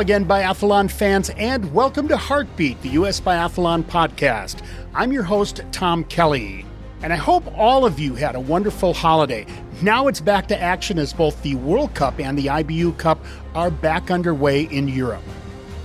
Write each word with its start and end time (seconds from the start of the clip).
again, 0.00 0.24
biathlon 0.24 0.90
fans, 0.90 1.28
and 1.36 1.74
welcome 1.74 2.08
to 2.08 2.16
Heartbeat, 2.16 2.80
the 2.80 2.88
U.S. 2.90 3.20
Biathlon 3.20 3.82
podcast. 3.82 4.64
I'm 4.94 5.12
your 5.12 5.24
host, 5.24 5.60
Tom 5.72 6.04
Kelly, 6.04 6.64
and 7.02 7.12
I 7.12 7.16
hope 7.16 7.44
all 7.54 7.84
of 7.84 7.98
you 7.98 8.14
had 8.14 8.34
a 8.34 8.40
wonderful 8.40 8.94
holiday. 8.94 9.44
Now 9.82 10.06
it's 10.06 10.20
back 10.20 10.48
to 10.48 10.58
action 10.58 10.98
as 10.98 11.12
both 11.12 11.42
the 11.42 11.54
World 11.56 11.94
Cup 11.94 12.18
and 12.18 12.38
the 12.38 12.46
IBU 12.46 12.96
Cup 12.96 13.22
are 13.54 13.70
back 13.70 14.10
underway 14.10 14.62
in 14.62 14.88
Europe. 14.88 15.22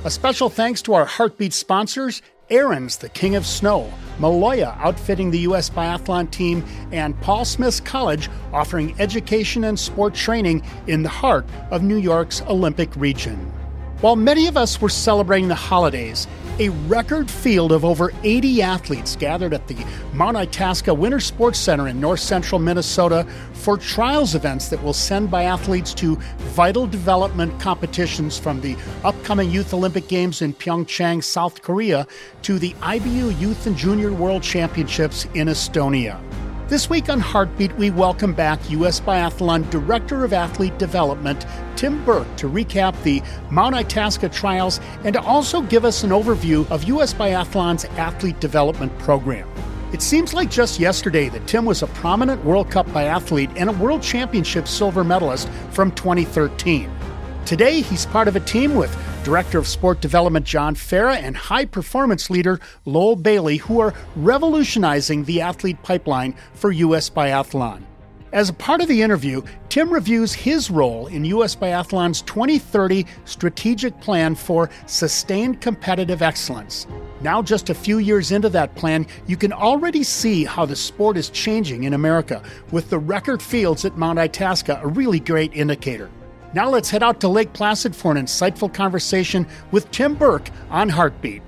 A 0.06 0.10
special 0.10 0.50
thanks 0.50 0.82
to 0.84 0.94
our 0.94 1.06
Heartbeat 1.06 1.52
sponsors 1.52 2.22
Ariens, 2.50 3.00
the 3.00 3.10
King 3.10 3.36
of 3.36 3.46
Snow, 3.46 3.92
Maloja 4.18 4.78
outfitting 4.78 5.30
the 5.30 5.40
U.S. 5.40 5.70
biathlon 5.70 6.32
team, 6.32 6.64
and 6.94 7.20
Paul 7.20 7.44
Smith's 7.44 7.82
College 7.82 8.30
offering 8.54 8.96
education 8.98 9.66
and 9.66 9.78
sport 9.78 10.14
training 10.14 10.64
in 10.88 11.04
the 11.04 11.10
heart 11.10 11.46
of 11.70 11.84
New 11.84 11.98
York's 11.98 12.42
Olympic 12.44 12.96
region. 12.96 13.52
While 14.02 14.18
many 14.18 14.48
of 14.48 14.58
us 14.58 14.82
were 14.82 14.90
celebrating 14.90 15.48
the 15.48 15.56
holidays, 15.56 16.28
a 16.60 16.68
record 16.88 17.32
field 17.32 17.72
of 17.72 17.86
over 17.86 18.12
80 18.24 18.62
athletes 18.62 19.16
gathered 19.16 19.54
at 19.54 19.68
the 19.68 19.86
Mount 20.14 20.36
Itasca 20.36 20.94
Winter 20.94 21.22
Sports 21.22 21.60
Center 21.60 21.88
in 21.88 22.02
north 22.02 22.20
central 22.20 22.60
Minnesota 22.60 23.26
for 23.54 23.78
trials 23.78 24.36
events 24.36 24.68
that 24.68 24.84
will 24.84 24.94
send 24.94 25.30
biathletes 25.30 25.96
to 25.96 26.18
vital 26.52 26.88
development 26.88 27.58
competitions 27.60 28.38
from 28.38 28.60
the 28.60 28.76
upcoming 29.06 29.50
Youth 29.50 29.74
Olympic 29.74 30.10
Games 30.10 30.42
in 30.42 30.54
Pyeongchang, 30.54 31.24
South 31.24 31.62
Korea, 31.62 32.06
to 32.42 32.60
the 32.60 32.74
IBU 32.82 33.40
Youth 33.40 33.66
and 33.66 33.78
Junior 33.78 34.12
World 34.12 34.44
Championships 34.44 35.26
in 35.36 35.48
Estonia. 35.48 36.22
This 36.68 36.90
week 36.90 37.10
on 37.10 37.20
Heartbeat, 37.20 37.76
we 37.76 37.92
welcome 37.92 38.34
back 38.34 38.72
U.S. 38.72 39.00
Biathlon 39.00 39.70
Director 39.70 40.26
of 40.26 40.34
Athlete 40.34 40.76
Development, 40.80 41.46
Tim 41.76 42.04
Burke, 42.04 42.36
to 42.38 42.50
recap 42.50 43.00
the 43.04 43.22
Mount 43.52 43.76
Itasca 43.76 44.30
trials 44.30 44.80
and 45.04 45.14
to 45.14 45.22
also 45.22 45.62
give 45.62 45.86
us 45.86 46.04
an 46.04 46.10
overview 46.10 46.68
of 46.72 46.86
U.S. 46.86 47.14
Biathlon's 47.14 47.86
athlete 47.86 48.40
development 48.40 48.98
program. 48.98 49.48
It 49.94 50.02
seems 50.02 50.34
like 50.34 50.50
just 50.50 50.80
yesterday 50.80 51.30
that 51.30 51.46
Tim 51.46 51.66
was 51.66 51.84
a 51.84 51.88
prominent 51.88 52.44
World 52.44 52.72
Cup 52.72 52.88
biathlete 52.88 53.54
and 53.56 53.70
a 53.70 53.74
World 53.74 54.02
Championship 54.02 54.68
silver 54.68 55.04
medalist 55.04 55.48
from 55.70 55.92
2013. 55.92 56.90
Today, 57.46 57.82
he's 57.82 58.08
part 58.08 58.28
of 58.28 58.36
a 58.36 58.40
team 58.40 58.74
with 58.74 58.92
Director 59.26 59.58
of 59.58 59.66
Sport 59.66 60.02
Development 60.02 60.46
John 60.46 60.76
Farra, 60.76 61.16
and 61.16 61.36
High 61.36 61.66
Performance 61.66 62.30
Leader 62.30 62.60
Lowell 62.86 63.16
Bailey, 63.16 63.58
who 63.58 63.80
are 63.80 63.96
revolutionizing 64.16 65.24
the 65.24 65.42
athlete 65.42 65.82
pipeline 65.82 66.36
for 66.54 66.72
U.S. 66.72 67.10
Biathlon. 67.10 67.82
As 68.34 68.50
a 68.50 68.54
part 68.54 68.82
of 68.82 68.88
the 68.88 69.02
interview, 69.02 69.42
Tim 69.70 69.90
reviews 69.90 70.32
his 70.32 70.70
role 70.70 71.08
in 71.08 71.26
U.S. 71.26 71.56
Biathlon's 71.56 72.22
2030 72.22 73.08
strategic 73.26 74.00
plan 74.00 74.36
for 74.36 74.70
sustained 74.86 75.60
competitive 75.60 76.22
excellence. 76.22 76.86
Now, 77.22 77.42
just 77.42 77.72
a 77.72 77.74
few 77.74 77.98
years 77.98 78.32
into 78.32 78.50
that 78.50 78.76
plan, 78.76 79.08
you 79.26 79.38
can 79.38 79.52
already 79.52 80.04
see 80.04 80.46
how 80.46 80.68
the 80.68 80.76
sport 80.76 81.18
is 81.18 81.32
changing 81.32 81.86
in 81.86 81.94
America, 81.94 82.44
with 82.70 82.92
the 82.92 83.00
record 83.00 83.42
fields 83.42 83.86
at 83.86 83.98
Mount 83.98 84.20
Itasca 84.20 84.82
a 84.84 84.88
really 84.88 85.20
great 85.20 85.52
indicator. 85.56 86.12
Now 86.56 86.70
let's 86.70 86.90
head 86.90 87.04
out 87.04 87.20
to 87.20 87.28
Lake 87.28 87.52
Placid 87.52 87.94
for 87.94 88.14
an 88.14 88.18
insightful 88.18 88.74
conversation 88.74 89.46
with 89.72 89.92
Tim 89.92 90.16
Burke 90.16 90.50
on 90.70 90.88
Heartbeat. 90.88 91.42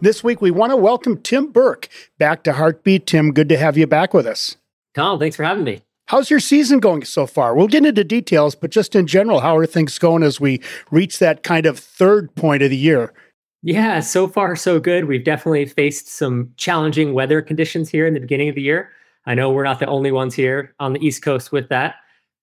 This 0.00 0.24
week, 0.24 0.40
we 0.40 0.50
want 0.50 0.72
to 0.72 0.76
welcome 0.76 1.18
Tim 1.18 1.52
Burke 1.52 1.88
back 2.18 2.42
to 2.42 2.52
Heartbeat. 2.52 3.06
Tim, 3.06 3.30
good 3.30 3.48
to 3.50 3.56
have 3.56 3.78
you 3.78 3.86
back 3.86 4.12
with 4.12 4.26
us. 4.26 4.56
Tom, 4.92 5.20
thanks 5.20 5.36
for 5.36 5.44
having 5.44 5.62
me. 5.62 5.82
How's 6.06 6.30
your 6.30 6.40
season 6.40 6.80
going 6.80 7.04
so 7.04 7.28
far? 7.28 7.54
We'll 7.54 7.68
get 7.68 7.86
into 7.86 8.02
details, 8.02 8.56
but 8.56 8.72
just 8.72 8.96
in 8.96 9.06
general, 9.06 9.38
how 9.38 9.56
are 9.56 9.66
things 9.66 9.96
going 9.96 10.24
as 10.24 10.40
we 10.40 10.60
reach 10.90 11.20
that 11.20 11.44
kind 11.44 11.66
of 11.66 11.78
third 11.78 12.34
point 12.34 12.64
of 12.64 12.70
the 12.70 12.76
year? 12.76 13.14
Yeah, 13.62 14.00
so 14.00 14.26
far 14.26 14.56
so 14.56 14.80
good. 14.80 15.04
We've 15.04 15.24
definitely 15.24 15.66
faced 15.66 16.08
some 16.08 16.50
challenging 16.56 17.14
weather 17.14 17.40
conditions 17.40 17.88
here 17.88 18.04
in 18.04 18.14
the 18.14 18.20
beginning 18.20 18.48
of 18.48 18.56
the 18.56 18.62
year. 18.62 18.90
I 19.26 19.34
know 19.36 19.52
we're 19.52 19.62
not 19.62 19.78
the 19.78 19.86
only 19.86 20.10
ones 20.10 20.34
here 20.34 20.74
on 20.80 20.92
the 20.92 21.06
East 21.06 21.22
Coast 21.22 21.52
with 21.52 21.68
that. 21.68 21.94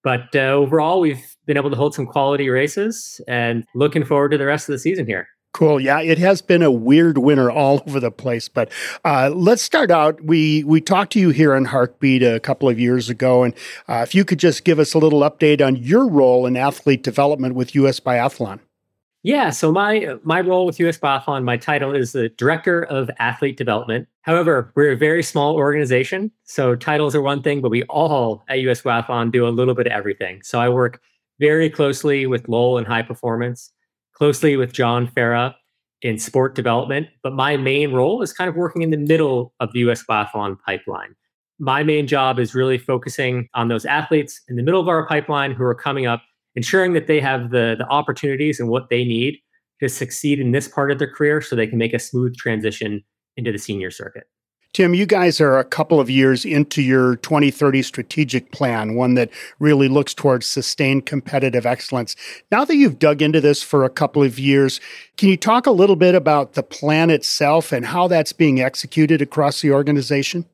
But 0.03 0.35
uh, 0.35 0.39
overall, 0.39 1.00
we've 1.00 1.35
been 1.45 1.57
able 1.57 1.69
to 1.69 1.75
hold 1.75 1.94
some 1.94 2.06
quality 2.06 2.50
races 2.50 3.22
and 3.28 3.66
looking 3.75 4.03
forward 4.03 4.29
to 4.29 4.38
the 4.38 4.45
rest 4.45 4.67
of 4.67 4.73
the 4.73 4.79
season 4.79 5.06
here. 5.06 5.28
Cool. 5.53 5.81
Yeah, 5.81 6.00
it 6.00 6.17
has 6.17 6.41
been 6.41 6.63
a 6.63 6.72
weird 6.72 7.17
winter 7.17 7.51
all 7.51 7.84
over 7.85 8.00
the 8.00 8.11
place. 8.11 8.47
But 8.47 8.72
uh, 9.03 9.31
let's 9.35 9.61
start 9.61 9.91
out. 9.91 10.23
We 10.23 10.63
we 10.63 10.79
talked 10.79 11.11
to 11.13 11.19
you 11.19 11.31
here 11.31 11.53
on 11.53 11.66
Heartbeat 11.66 12.23
a 12.23 12.40
couple 12.40 12.69
of 12.69 12.79
years 12.79 13.09
ago, 13.09 13.44
and 13.44 13.53
uh, 13.90 14.00
if 14.07 14.16
you 14.16 14.23
could 14.23 14.40
just 14.40 14.63
give 14.63 14.79
us 14.79 14.94
a 14.94 14.97
little 14.97 15.22
update 15.22 15.66
on 15.66 15.75
your 15.75 16.07
role 16.07 16.45
in 16.45 16.56
athlete 16.56 17.03
development 17.03 17.56
with 17.56 17.75
U.S. 17.75 18.00
Biathlon. 18.00 18.61
Yeah, 19.23 19.50
so 19.50 19.72
my 19.72 20.16
my 20.23 20.40
role 20.40 20.66
with 20.66 20.79
US 20.79 20.97
Biathlon, 20.97 21.44
my 21.44 21.57
title 21.57 21.94
is 21.94 22.13
the 22.13 22.29
Director 22.29 22.84
of 22.84 23.11
Athlete 23.19 23.57
Development. 23.57 24.07
However, 24.23 24.71
we're 24.75 24.91
a 24.91 24.97
very 24.97 25.23
small 25.23 25.55
organization, 25.55 26.31
so 26.43 26.75
titles 26.75 27.15
are 27.15 27.21
one 27.21 27.41
thing, 27.41 27.61
but 27.61 27.71
we 27.71 27.83
all 27.83 28.43
at 28.49 28.59
US 28.59 28.81
Biathlon 28.81 29.31
do 29.31 29.47
a 29.47 29.49
little 29.49 29.73
bit 29.73 29.87
of 29.87 29.93
everything. 29.93 30.41
So 30.43 30.59
I 30.59 30.69
work 30.69 31.01
very 31.39 31.69
closely 31.69 32.27
with 32.27 32.47
Lowell 32.47 32.77
in 32.77 32.85
high 32.85 33.01
performance, 33.01 33.71
closely 34.13 34.57
with 34.57 34.73
John 34.73 35.07
Farra 35.07 35.55
in 36.03 36.17
sport 36.17 36.55
development, 36.55 37.07
but 37.23 37.33
my 37.33 37.57
main 37.57 37.91
role 37.91 38.21
is 38.21 38.33
kind 38.33 38.47
of 38.47 38.55
working 38.55 38.81
in 38.81 38.91
the 38.91 38.97
middle 38.97 39.53
of 39.59 39.71
the 39.73 39.79
US 39.79 40.03
Biathlon 40.07 40.57
pipeline. 40.65 41.15
My 41.59 41.83
main 41.83 42.07
job 42.07 42.39
is 42.39 42.55
really 42.55 42.77
focusing 42.77 43.47
on 43.53 43.67
those 43.67 43.85
athletes 43.85 44.41
in 44.47 44.55
the 44.55 44.63
middle 44.63 44.81
of 44.81 44.87
our 44.87 45.07
pipeline 45.07 45.51
who 45.51 45.63
are 45.63 45.75
coming 45.75 46.05
up 46.05 46.21
ensuring 46.55 46.93
that 46.93 47.07
they 47.07 47.19
have 47.19 47.51
the, 47.51 47.75
the 47.77 47.87
opportunities 47.87 48.59
and 48.59 48.69
what 48.69 48.89
they 48.89 49.03
need 49.03 49.37
to 49.79 49.87
succeed 49.89 50.39
in 50.39 50.51
this 50.51 50.67
part 50.67 50.91
of 50.91 50.99
their 50.99 51.11
career 51.11 51.41
so 51.41 51.55
they 51.55 51.67
can 51.67 51.77
make 51.77 51.93
a 51.93 51.99
smooth 51.99 52.35
transition 52.35 53.03
into 53.37 53.51
the 53.51 53.57
senior 53.57 53.91
circuit. 53.91 54.27
Tim, 54.73 54.93
you 54.93 55.05
guys 55.05 55.41
are 55.41 55.59
a 55.59 55.65
couple 55.65 55.99
of 55.99 56.09
years 56.09 56.45
into 56.45 56.81
your 56.81 57.17
2030 57.17 57.81
strategic 57.81 58.53
plan, 58.53 58.95
one 58.95 59.15
that 59.15 59.29
really 59.59 59.89
looks 59.89 60.13
towards 60.13 60.45
sustained 60.45 61.05
competitive 61.05 61.65
excellence. 61.65 62.15
Now 62.53 62.63
that 62.63 62.77
you've 62.77 62.97
dug 62.97 63.21
into 63.21 63.41
this 63.41 63.61
for 63.61 63.83
a 63.83 63.89
couple 63.89 64.23
of 64.23 64.39
years, 64.39 64.79
can 65.17 65.27
you 65.27 65.35
talk 65.35 65.67
a 65.67 65.71
little 65.71 65.97
bit 65.97 66.15
about 66.15 66.53
the 66.53 66.63
plan 66.63 67.09
itself 67.09 67.73
and 67.73 67.85
how 67.85 68.07
that's 68.07 68.31
being 68.31 68.61
executed 68.61 69.21
across 69.21 69.59
the 69.59 69.73
organization? 69.73 70.45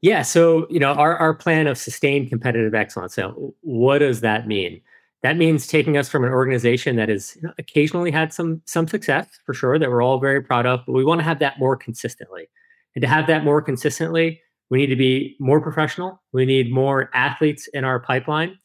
Yeah, 0.00 0.22
so 0.22 0.66
you 0.68 0.80
know 0.80 0.92
our, 0.92 1.16
our 1.16 1.32
plan 1.32 1.66
of 1.68 1.78
sustained 1.78 2.28
competitive 2.28 2.74
excellence. 2.74 3.14
So, 3.14 3.54
what 3.60 4.00
does 4.00 4.20
that 4.20 4.48
mean? 4.48 4.82
That 5.24 5.38
means 5.38 5.66
taking 5.66 5.96
us 5.96 6.06
from 6.06 6.22
an 6.22 6.30
organization 6.30 6.96
that 6.96 7.08
has 7.08 7.38
occasionally 7.58 8.10
had 8.10 8.30
some 8.32 8.60
some 8.66 8.86
success 8.86 9.26
for 9.46 9.54
sure 9.54 9.78
that 9.78 9.90
we're 9.90 10.02
all 10.02 10.20
very 10.20 10.42
proud 10.42 10.66
of 10.66 10.80
but 10.86 10.92
we 10.92 11.04
want 11.04 11.18
to 11.18 11.24
have 11.24 11.38
that 11.38 11.58
more 11.58 11.76
consistently. 11.76 12.46
And 12.94 13.02
to 13.02 13.08
have 13.08 13.26
that 13.26 13.42
more 13.42 13.60
consistently 13.60 14.40
we 14.70 14.78
need 14.78 14.88
to 14.88 14.96
be 14.96 15.34
more 15.40 15.60
professional 15.60 16.22
we 16.32 16.44
need 16.44 16.70
more 16.70 17.10
athletes 17.14 17.66
in 17.72 17.84
our 17.84 17.98
pipeline 17.98 18.56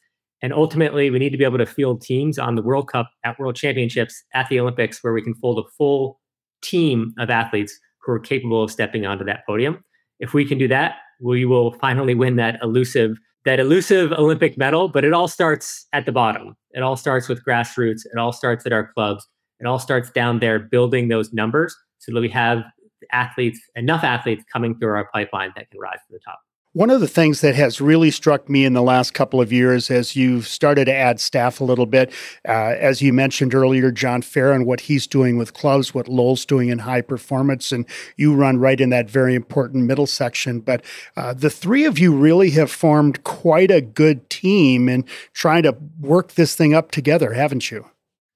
and 0.42 0.52
ultimately 0.52 1.10
we 1.10 1.18
need 1.18 1.30
to 1.30 1.38
be 1.38 1.44
able 1.44 1.58
to 1.58 1.66
field 1.66 2.02
teams 2.02 2.38
on 2.38 2.54
the 2.56 2.62
world 2.62 2.88
cup 2.88 3.10
at 3.24 3.38
world 3.40 3.56
championships 3.56 4.22
at 4.34 4.48
the 4.50 4.60
olympics 4.60 5.02
where 5.02 5.14
we 5.14 5.22
can 5.22 5.34
fold 5.34 5.58
a 5.58 5.68
full 5.78 6.20
team 6.62 7.14
of 7.18 7.30
athletes 7.30 7.76
who 8.02 8.12
are 8.12 8.20
capable 8.20 8.62
of 8.62 8.70
stepping 8.70 9.06
onto 9.06 9.24
that 9.24 9.46
podium. 9.46 9.82
If 10.20 10.34
we 10.34 10.44
can 10.44 10.58
do 10.58 10.68
that 10.68 10.96
we 11.20 11.46
will 11.46 11.72
finally 11.72 12.14
win 12.14 12.36
that 12.36 12.58
elusive 12.62 13.18
that 13.44 13.60
elusive 13.60 14.12
Olympic 14.12 14.58
medal, 14.58 14.88
but 14.88 15.04
it 15.04 15.12
all 15.12 15.28
starts 15.28 15.86
at 15.92 16.06
the 16.06 16.12
bottom. 16.12 16.56
It 16.72 16.82
all 16.82 16.96
starts 16.96 17.28
with 17.28 17.44
grassroots. 17.44 18.02
It 18.04 18.18
all 18.18 18.32
starts 18.32 18.66
at 18.66 18.72
our 18.72 18.92
clubs. 18.92 19.26
It 19.60 19.66
all 19.66 19.78
starts 19.78 20.10
down 20.10 20.38
there 20.40 20.58
building 20.58 21.08
those 21.08 21.32
numbers 21.32 21.76
so 21.98 22.12
that 22.12 22.20
we 22.20 22.28
have 22.30 22.62
athletes, 23.12 23.60
enough 23.76 24.04
athletes 24.04 24.44
coming 24.52 24.78
through 24.78 24.94
our 24.94 25.08
pipeline 25.12 25.52
that 25.56 25.70
can 25.70 25.80
rise 25.80 25.98
to 26.06 26.12
the 26.12 26.20
top. 26.24 26.40
One 26.72 26.90
of 26.90 27.00
the 27.00 27.08
things 27.08 27.40
that 27.40 27.56
has 27.56 27.80
really 27.80 28.12
struck 28.12 28.48
me 28.48 28.64
in 28.64 28.74
the 28.74 28.82
last 28.82 29.12
couple 29.12 29.40
of 29.40 29.52
years 29.52 29.90
as 29.90 30.14
you've 30.14 30.46
started 30.46 30.84
to 30.84 30.94
add 30.94 31.18
staff 31.18 31.60
a 31.60 31.64
little 31.64 31.84
bit, 31.84 32.12
uh, 32.46 32.76
as 32.78 33.02
you 33.02 33.12
mentioned 33.12 33.56
earlier, 33.56 33.90
John 33.90 34.22
Farra, 34.22 34.64
what 34.64 34.82
he's 34.82 35.08
doing 35.08 35.36
with 35.36 35.52
clubs, 35.52 35.92
what 35.92 36.06
Lowell's 36.06 36.44
doing 36.44 36.68
in 36.68 36.78
high 36.78 37.00
performance, 37.00 37.72
and 37.72 37.84
you 38.16 38.36
run 38.36 38.58
right 38.58 38.80
in 38.80 38.90
that 38.90 39.10
very 39.10 39.34
important 39.34 39.86
middle 39.86 40.06
section. 40.06 40.60
But 40.60 40.84
uh, 41.16 41.34
the 41.34 41.50
three 41.50 41.86
of 41.86 41.98
you 41.98 42.14
really 42.14 42.50
have 42.50 42.70
formed 42.70 43.24
quite 43.24 43.72
a 43.72 43.80
good 43.80 44.30
team 44.30 44.88
in 44.88 45.04
trying 45.32 45.64
to 45.64 45.76
work 45.98 46.34
this 46.34 46.54
thing 46.54 46.72
up 46.72 46.92
together, 46.92 47.32
haven't 47.32 47.72
you? 47.72 47.86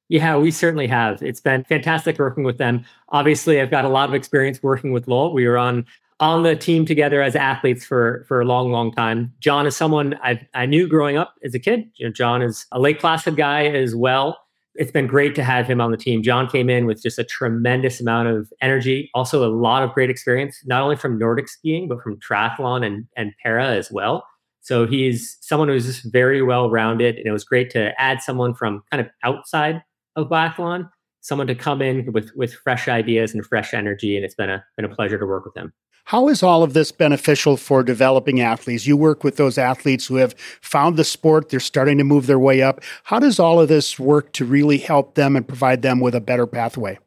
Yeah, 0.08 0.36
we 0.38 0.50
certainly 0.50 0.88
have. 0.88 1.22
It's 1.22 1.40
been 1.40 1.62
fantastic 1.62 2.19
working 2.19 2.42
with 2.42 2.58
them. 2.58 2.84
Obviously, 3.10 3.60
I've 3.60 3.70
got 3.70 3.84
a 3.84 3.88
lot 3.88 4.08
of 4.08 4.14
experience 4.14 4.60
working 4.60 4.90
with 4.90 5.06
Lowell. 5.06 5.32
We 5.32 5.46
were 5.46 5.56
on 5.56 5.86
on 6.20 6.43
the 6.43 6.55
team 6.55 6.87
together 6.87 7.22
as 7.22 7.34
athletes 7.34 7.84
for 7.84 8.25
for 8.28 8.40
a 8.40 8.44
long, 8.44 8.70
long 8.70 8.93
time. 8.93 9.32
John 9.40 9.66
is 9.66 9.76
someone 9.76 10.19
I 10.22 10.40
I 10.55 10.66
knew 10.66 10.88
growing 10.88 11.16
up 11.16 11.34
as 11.44 11.55
a 11.55 11.58
kid. 11.58 11.90
You 11.96 12.06
know, 12.06 12.12
John 12.12 12.43
is 12.43 12.66
a 12.72 12.81
Lake 12.81 13.00
Placid 13.00 13.37
guy 13.37 13.66
as 13.66 13.94
well. 13.94 14.38
It's 14.76 14.90
been 14.90 15.06
great 15.06 15.37
to 15.37 15.44
have 15.44 15.66
him 15.66 15.81
on 15.81 15.93
the 15.93 15.96
team. 15.96 16.22
John 16.22 16.49
came 16.49 16.69
in 16.69 16.87
with 16.87 17.00
just 17.00 17.19
a 17.19 17.25
tremendous 17.25 18.00
amount 18.00 18.28
of 18.28 18.52
energy, 18.61 19.08
also 19.14 19.44
a 19.44 19.52
lot 19.52 19.84
of 19.84 19.93
great 19.93 20.11
experience, 20.11 20.61
not 20.64 20.82
only 20.82 20.96
from 20.96 21.19
Nordic 21.19 21.49
skiing 21.49 21.88
but 21.88 22.02
from 22.02 22.19
triathlon 22.20 22.84
and 22.84 23.06
and 23.17 23.32
para 23.43 23.69
as 23.69 23.90
well. 23.90 24.25
So 24.64 24.87
he's 24.87 25.37
someone 25.43 25.69
who's 25.69 25.84
just 25.84 26.10
very 26.10 26.40
well 26.40 26.70
rounded. 26.70 27.17
And 27.17 27.26
it 27.26 27.32
was 27.32 27.44
great 27.44 27.69
to 27.72 27.93
add 28.00 28.22
someone 28.22 28.55
from 28.55 28.82
kind 28.90 29.00
of 29.00 29.08
outside 29.22 29.82
of 30.17 30.31
biathlon, 30.31 30.88
someone 31.20 31.46
to 31.49 31.55
come 31.55 31.82
in 31.82 32.10
with, 32.12 32.31
with 32.34 32.55
fresh 32.55 32.88
ideas 32.88 33.34
and 33.34 33.44
fresh 33.44 33.75
energy. 33.75 34.17
And 34.17 34.25
it's 34.25 34.34
been 34.34 34.49
a, 34.49 34.64
been 34.76 34.87
a 34.87 34.94
pleasure 34.94 35.19
to 35.19 35.26
work 35.26 35.44
with 35.44 35.55
him. 35.55 35.75
How 36.05 36.29
is 36.29 36.43
all 36.43 36.62
of 36.62 36.75
this 36.75 36.93
beneficial 36.93 37.56
for 37.56 37.83
developing 37.83 38.41
athletes? 38.41 38.87
You 38.87 38.97
work 38.97 39.25
with 39.25 39.37
those 39.37 39.56
athletes 39.56 40.06
who 40.06 40.17
have 40.17 40.35
found 40.61 40.97
the 40.97 41.05
sport, 41.05 41.49
they're 41.49 41.61
starting 41.61 41.97
to 41.99 42.05
move 42.05 42.27
their 42.27 42.39
way 42.39 42.62
up. 42.62 42.83
How 43.05 43.19
does 43.19 43.39
all 43.39 43.59
of 43.61 43.69
this 43.69 43.99
work 43.99 44.33
to 44.35 44.45
really 44.45 44.77
help 44.77 45.15
them 45.15 45.35
and 45.35 45.49
provide 45.49 45.81
them 45.83 46.01
with 46.01 46.15
a 46.15 46.21
better 46.21 46.47
pathway? 46.47 46.99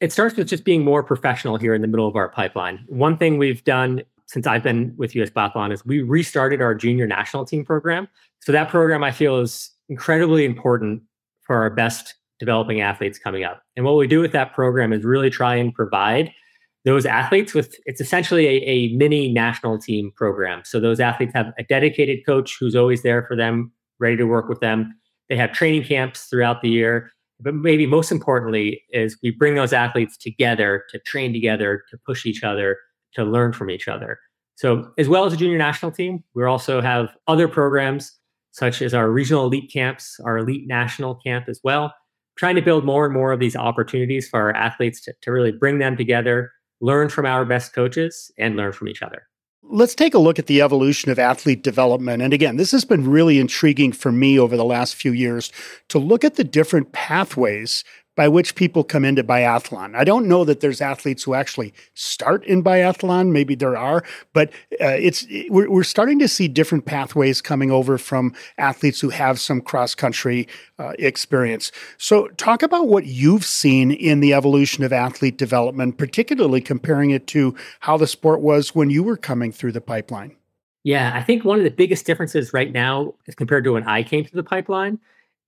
It 0.00 0.12
starts 0.12 0.36
with 0.36 0.46
just 0.46 0.64
being 0.64 0.84
more 0.84 1.02
professional 1.02 1.56
here 1.56 1.74
in 1.74 1.82
the 1.82 1.88
middle 1.88 2.06
of 2.06 2.14
our 2.14 2.28
pipeline. 2.28 2.84
One 2.86 3.16
thing 3.16 3.38
we've 3.38 3.64
done 3.64 4.02
since 4.26 4.46
I've 4.46 4.62
been 4.62 4.94
with 4.96 5.16
US 5.16 5.30
Biathlon 5.30 5.72
is 5.72 5.84
we 5.84 6.02
restarted 6.02 6.60
our 6.60 6.74
junior 6.74 7.06
national 7.06 7.44
team 7.44 7.64
program. 7.64 8.06
So 8.40 8.52
that 8.52 8.68
program 8.68 9.02
I 9.02 9.10
feel 9.10 9.38
is 9.38 9.70
incredibly 9.88 10.44
important 10.44 11.02
for 11.40 11.56
our 11.56 11.70
best 11.70 12.14
developing 12.38 12.80
athletes 12.80 13.18
coming 13.18 13.42
up. 13.42 13.62
And 13.74 13.84
what 13.84 13.96
we 13.96 14.06
do 14.06 14.20
with 14.20 14.30
that 14.32 14.54
program 14.54 14.92
is 14.92 15.02
really 15.02 15.30
try 15.30 15.56
and 15.56 15.74
provide 15.74 16.32
those 16.84 17.06
athletes 17.06 17.54
with 17.54 17.74
it's 17.86 18.00
essentially 18.00 18.46
a, 18.46 18.62
a, 18.64 18.96
mini 18.96 19.32
national 19.32 19.78
team 19.78 20.12
program. 20.14 20.62
So 20.64 20.80
those 20.80 21.00
athletes 21.00 21.32
have 21.34 21.52
a 21.58 21.64
dedicated 21.64 22.24
coach 22.24 22.56
who's 22.58 22.76
always 22.76 23.02
there 23.02 23.24
for 23.26 23.36
them, 23.36 23.72
ready 23.98 24.16
to 24.16 24.24
work 24.24 24.48
with 24.48 24.60
them. 24.60 24.94
They 25.28 25.36
have 25.36 25.52
training 25.52 25.84
camps 25.84 26.24
throughout 26.24 26.62
the 26.62 26.70
year. 26.70 27.10
But 27.40 27.54
maybe 27.54 27.86
most 27.86 28.10
importantly 28.10 28.82
is 28.90 29.16
we 29.22 29.30
bring 29.30 29.54
those 29.54 29.72
athletes 29.72 30.16
together 30.16 30.84
to 30.90 30.98
train 31.00 31.32
together, 31.32 31.84
to 31.90 31.98
push 32.04 32.26
each 32.26 32.42
other, 32.42 32.78
to 33.14 33.24
learn 33.24 33.52
from 33.52 33.70
each 33.70 33.86
other. 33.86 34.18
So 34.56 34.90
as 34.98 35.08
well 35.08 35.24
as 35.24 35.32
a 35.32 35.36
junior 35.36 35.58
national 35.58 35.92
team, 35.92 36.24
we 36.34 36.44
also 36.44 36.80
have 36.80 37.14
other 37.28 37.46
programs 37.46 38.18
such 38.50 38.82
as 38.82 38.92
our 38.92 39.08
regional 39.08 39.46
elite 39.46 39.70
camps, 39.72 40.18
our 40.24 40.38
elite 40.38 40.66
national 40.66 41.14
camp 41.14 41.48
as 41.48 41.60
well, 41.62 41.94
trying 42.36 42.56
to 42.56 42.62
build 42.62 42.84
more 42.84 43.04
and 43.04 43.14
more 43.14 43.30
of 43.30 43.38
these 43.38 43.54
opportunities 43.54 44.28
for 44.28 44.40
our 44.40 44.54
athletes 44.54 45.00
to, 45.02 45.14
to 45.22 45.30
really 45.30 45.52
bring 45.52 45.78
them 45.78 45.96
together, 45.96 46.50
learn 46.80 47.08
from 47.08 47.26
our 47.26 47.44
best 47.44 47.72
coaches, 47.72 48.30
and 48.38 48.56
learn 48.56 48.72
from 48.72 48.88
each 48.88 49.02
other. 49.02 49.28
Let's 49.70 49.94
take 49.94 50.14
a 50.14 50.18
look 50.18 50.38
at 50.38 50.46
the 50.46 50.62
evolution 50.62 51.10
of 51.10 51.18
athlete 51.18 51.62
development. 51.62 52.22
And 52.22 52.32
again, 52.32 52.56
this 52.56 52.70
has 52.70 52.84
been 52.84 53.10
really 53.10 53.38
intriguing 53.38 53.92
for 53.92 54.10
me 54.10 54.38
over 54.38 54.56
the 54.56 54.64
last 54.64 54.94
few 54.94 55.12
years 55.12 55.52
to 55.88 55.98
look 55.98 56.24
at 56.24 56.36
the 56.36 56.44
different 56.44 56.92
pathways 56.92 57.84
by 58.18 58.26
which 58.26 58.56
people 58.56 58.82
come 58.82 59.04
into 59.04 59.22
biathlon. 59.22 59.94
I 59.94 60.02
don't 60.02 60.26
know 60.26 60.44
that 60.44 60.58
there's 60.58 60.80
athletes 60.80 61.22
who 61.22 61.34
actually 61.34 61.72
start 61.94 62.44
in 62.46 62.64
biathlon. 62.64 63.30
Maybe 63.30 63.54
there 63.54 63.76
are, 63.76 64.02
but 64.32 64.48
uh, 64.80 64.98
it's 64.98 65.24
we're, 65.48 65.70
we're, 65.70 65.84
starting 65.84 66.18
to 66.18 66.26
see 66.26 66.48
different 66.48 66.84
pathways 66.84 67.40
coming 67.40 67.70
over 67.70 67.96
from 67.96 68.34
athletes 68.58 69.00
who 69.00 69.10
have 69.10 69.38
some 69.38 69.60
cross 69.60 69.94
country 69.94 70.48
uh, 70.80 70.94
experience. 70.98 71.70
So, 71.96 72.26
talk 72.30 72.64
about 72.64 72.88
what 72.88 73.06
you've 73.06 73.44
seen 73.44 73.92
in 73.92 74.18
the 74.18 74.34
evolution 74.34 74.82
of 74.82 74.92
athlete 74.92 75.38
development, 75.38 75.96
particularly 75.96 76.60
comparing 76.60 77.10
it 77.10 77.28
to 77.28 77.54
how 77.78 77.96
the 77.96 78.08
sport 78.08 78.40
was 78.40 78.74
when 78.74 78.90
you 78.90 79.04
were 79.04 79.16
coming 79.16 79.52
through 79.52 79.72
the 79.72 79.80
pipeline. 79.80 80.34
Yeah, 80.82 81.12
I 81.14 81.22
think 81.22 81.44
one 81.44 81.58
of 81.58 81.64
the 81.64 81.70
biggest 81.70 82.04
differences 82.04 82.52
right 82.52 82.72
now, 82.72 83.14
as 83.28 83.36
compared 83.36 83.62
to 83.62 83.74
when 83.74 83.84
I 83.84 84.02
came 84.02 84.24
through 84.24 84.42
the 84.42 84.48
pipeline, 84.48 84.98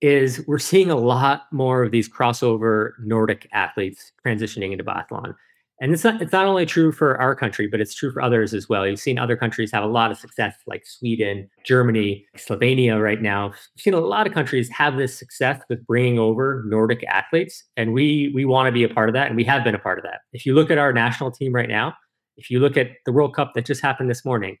is 0.01 0.43
we're 0.47 0.59
seeing 0.59 0.89
a 0.89 0.95
lot 0.95 1.43
more 1.51 1.83
of 1.83 1.91
these 1.91 2.09
crossover 2.09 2.91
Nordic 2.99 3.47
athletes 3.53 4.11
transitioning 4.25 4.71
into 4.71 4.83
biathlon. 4.83 5.35
And 5.79 5.93
it's 5.93 6.03
not, 6.03 6.21
it's 6.21 6.31
not 6.31 6.45
only 6.45 6.67
true 6.67 6.91
for 6.91 7.19
our 7.19 7.35
country, 7.35 7.65
but 7.65 7.81
it's 7.81 7.95
true 7.95 8.11
for 8.11 8.21
others 8.21 8.53
as 8.53 8.69
well. 8.69 8.85
You've 8.85 8.99
seen 8.99 9.17
other 9.17 9.35
countries 9.35 9.71
have 9.71 9.83
a 9.83 9.87
lot 9.87 10.11
of 10.11 10.17
success, 10.19 10.55
like 10.67 10.85
Sweden, 10.85 11.49
Germany, 11.65 12.23
Slovenia 12.37 13.01
right 13.01 13.19
now. 13.19 13.47
You've 13.47 13.81
seen 13.81 13.93
a 13.95 13.99
lot 13.99 14.27
of 14.27 14.33
countries 14.33 14.69
have 14.69 14.97
this 14.97 15.17
success 15.17 15.59
with 15.69 15.85
bringing 15.87 16.19
over 16.19 16.63
Nordic 16.67 17.03
athletes. 17.05 17.63
And 17.77 17.93
we, 17.93 18.31
we 18.35 18.45
want 18.45 18.67
to 18.67 18.71
be 18.71 18.83
a 18.83 18.89
part 18.89 19.09
of 19.09 19.13
that. 19.13 19.27
And 19.27 19.35
we 19.35 19.43
have 19.45 19.63
been 19.63 19.73
a 19.73 19.79
part 19.79 19.97
of 19.97 20.03
that. 20.03 20.21
If 20.33 20.45
you 20.45 20.53
look 20.53 20.69
at 20.69 20.77
our 20.77 20.93
national 20.93 21.31
team 21.31 21.53
right 21.53 21.69
now, 21.69 21.95
if 22.37 22.51
you 22.51 22.59
look 22.59 22.77
at 22.77 22.89
the 23.07 23.11
World 23.11 23.35
Cup 23.35 23.53
that 23.55 23.65
just 23.65 23.81
happened 23.81 24.09
this 24.09 24.23
morning, 24.23 24.57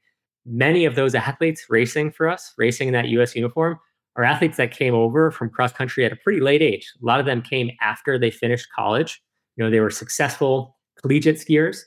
many 0.47 0.85
of 0.85 0.95
those 0.95 1.13
athletes 1.13 1.65
racing 1.69 2.11
for 2.13 2.27
us, 2.27 2.51
racing 2.57 2.87
in 2.87 2.93
that 2.95 3.09
US 3.09 3.35
uniform, 3.35 3.79
are 4.15 4.23
athletes 4.23 4.57
that 4.57 4.71
came 4.71 4.93
over 4.93 5.31
from 5.31 5.49
cross 5.49 5.71
country 5.71 6.05
at 6.05 6.11
a 6.11 6.17
pretty 6.17 6.39
late 6.39 6.61
age. 6.61 6.91
A 7.01 7.05
lot 7.05 7.19
of 7.19 7.25
them 7.25 7.41
came 7.41 7.71
after 7.81 8.17
they 8.17 8.31
finished 8.31 8.67
college. 8.75 9.21
You 9.55 9.63
know, 9.63 9.69
they 9.69 9.79
were 9.79 9.89
successful 9.89 10.77
collegiate 11.01 11.37
skiers 11.37 11.81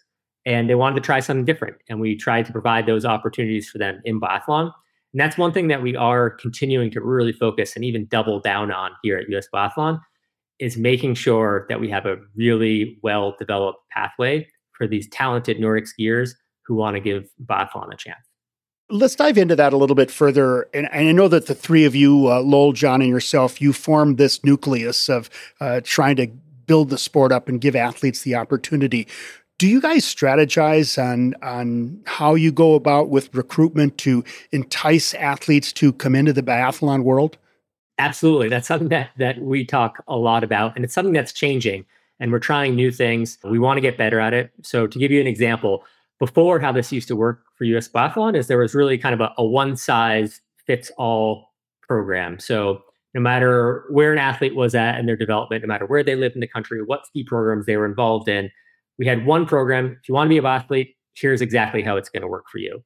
and 0.46 0.68
they 0.68 0.74
wanted 0.74 0.96
to 0.96 1.00
try 1.00 1.20
something 1.20 1.44
different. 1.44 1.76
And 1.88 2.00
we 2.00 2.16
tried 2.16 2.46
to 2.46 2.52
provide 2.52 2.86
those 2.86 3.04
opportunities 3.04 3.68
for 3.68 3.78
them 3.78 4.00
in 4.04 4.20
biathlon. 4.20 4.72
And 5.14 5.20
that's 5.20 5.38
one 5.38 5.52
thing 5.52 5.68
that 5.68 5.80
we 5.80 5.94
are 5.94 6.30
continuing 6.30 6.90
to 6.90 7.00
really 7.00 7.32
focus 7.32 7.76
and 7.76 7.84
even 7.84 8.06
double 8.06 8.40
down 8.40 8.72
on 8.72 8.90
here 9.02 9.16
at 9.16 9.28
US 9.30 9.46
Biathlon 9.54 10.00
is 10.58 10.76
making 10.76 11.14
sure 11.14 11.66
that 11.68 11.80
we 11.80 11.88
have 11.88 12.04
a 12.04 12.16
really 12.34 12.98
well 13.02 13.36
developed 13.38 13.78
pathway 13.92 14.48
for 14.72 14.88
these 14.88 15.08
talented 15.10 15.60
Nordic 15.60 15.84
skiers 15.84 16.30
who 16.66 16.74
want 16.74 16.96
to 16.96 17.00
give 17.00 17.28
biathlon 17.44 17.92
a 17.92 17.96
chance. 17.96 18.26
Let's 18.90 19.14
dive 19.14 19.38
into 19.38 19.56
that 19.56 19.72
a 19.72 19.76
little 19.76 19.96
bit 19.96 20.10
further. 20.10 20.68
And, 20.74 20.88
I 20.92 21.10
know 21.12 21.28
that 21.28 21.46
the 21.46 21.54
three 21.54 21.84
of 21.84 21.94
you, 21.94 22.30
uh, 22.30 22.40
Lowell, 22.40 22.72
John, 22.72 23.00
and 23.00 23.10
yourself, 23.10 23.60
you 23.60 23.72
formed 23.72 24.18
this 24.18 24.44
nucleus 24.44 25.08
of 25.08 25.30
uh, 25.60 25.80
trying 25.82 26.16
to 26.16 26.26
build 26.66 26.90
the 26.90 26.98
sport 26.98 27.32
up 27.32 27.48
and 27.48 27.60
give 27.60 27.76
athletes 27.76 28.22
the 28.22 28.34
opportunity. 28.34 29.08
Do 29.58 29.66
you 29.66 29.80
guys 29.80 30.04
strategize 30.04 31.02
on 31.02 31.34
on 31.42 32.02
how 32.06 32.34
you 32.34 32.50
go 32.50 32.74
about 32.74 33.08
with 33.08 33.34
recruitment 33.34 33.98
to 33.98 34.24
entice 34.50 35.14
athletes 35.14 35.72
to 35.74 35.92
come 35.92 36.14
into 36.14 36.32
the 36.32 36.42
biathlon 36.42 37.04
world? 37.04 37.38
Absolutely. 37.98 38.48
That's 38.48 38.66
something 38.66 38.88
that 38.88 39.10
that 39.16 39.38
we 39.38 39.64
talk 39.64 40.02
a 40.08 40.16
lot 40.16 40.42
about 40.42 40.74
and 40.74 40.84
it's 40.84 40.92
something 40.92 41.12
that's 41.12 41.32
changing 41.32 41.84
and 42.18 42.32
we're 42.32 42.40
trying 42.40 42.74
new 42.74 42.90
things. 42.90 43.38
We 43.44 43.58
want 43.58 43.76
to 43.76 43.80
get 43.80 43.96
better 43.96 44.18
at 44.18 44.34
it. 44.34 44.50
So 44.62 44.86
to 44.86 44.98
give 44.98 45.12
you 45.12 45.20
an 45.20 45.26
example, 45.26 45.84
before 46.18 46.60
how 46.60 46.72
this 46.72 46.92
used 46.92 47.08
to 47.08 47.16
work 47.16 47.44
for 47.56 47.64
US 47.64 47.88
Biathlon 47.88 48.36
is 48.36 48.46
there 48.46 48.58
was 48.58 48.74
really 48.74 48.98
kind 48.98 49.14
of 49.14 49.20
a, 49.20 49.32
a 49.38 49.44
one 49.44 49.76
size 49.76 50.40
fits 50.66 50.90
all 50.96 51.52
program. 51.82 52.38
So 52.38 52.82
no 53.14 53.20
matter 53.20 53.84
where 53.90 54.12
an 54.12 54.18
athlete 54.18 54.56
was 54.56 54.74
at 54.74 54.98
in 54.98 55.06
their 55.06 55.16
development, 55.16 55.62
no 55.62 55.68
matter 55.68 55.86
where 55.86 56.02
they 56.02 56.16
lived 56.16 56.34
in 56.34 56.40
the 56.40 56.48
country, 56.48 56.82
what 56.82 57.06
ski 57.06 57.24
programs 57.24 57.66
they 57.66 57.76
were 57.76 57.86
involved 57.86 58.28
in, 58.28 58.50
we 58.98 59.06
had 59.06 59.26
one 59.26 59.46
program. 59.46 59.96
If 60.00 60.08
you 60.08 60.14
want 60.14 60.26
to 60.26 60.30
be 60.30 60.38
a 60.38 60.42
biathlete, 60.42 60.94
here's 61.14 61.40
exactly 61.40 61.82
how 61.82 61.96
it's 61.96 62.08
going 62.08 62.22
to 62.22 62.28
work 62.28 62.46
for 62.50 62.58
you. 62.58 62.82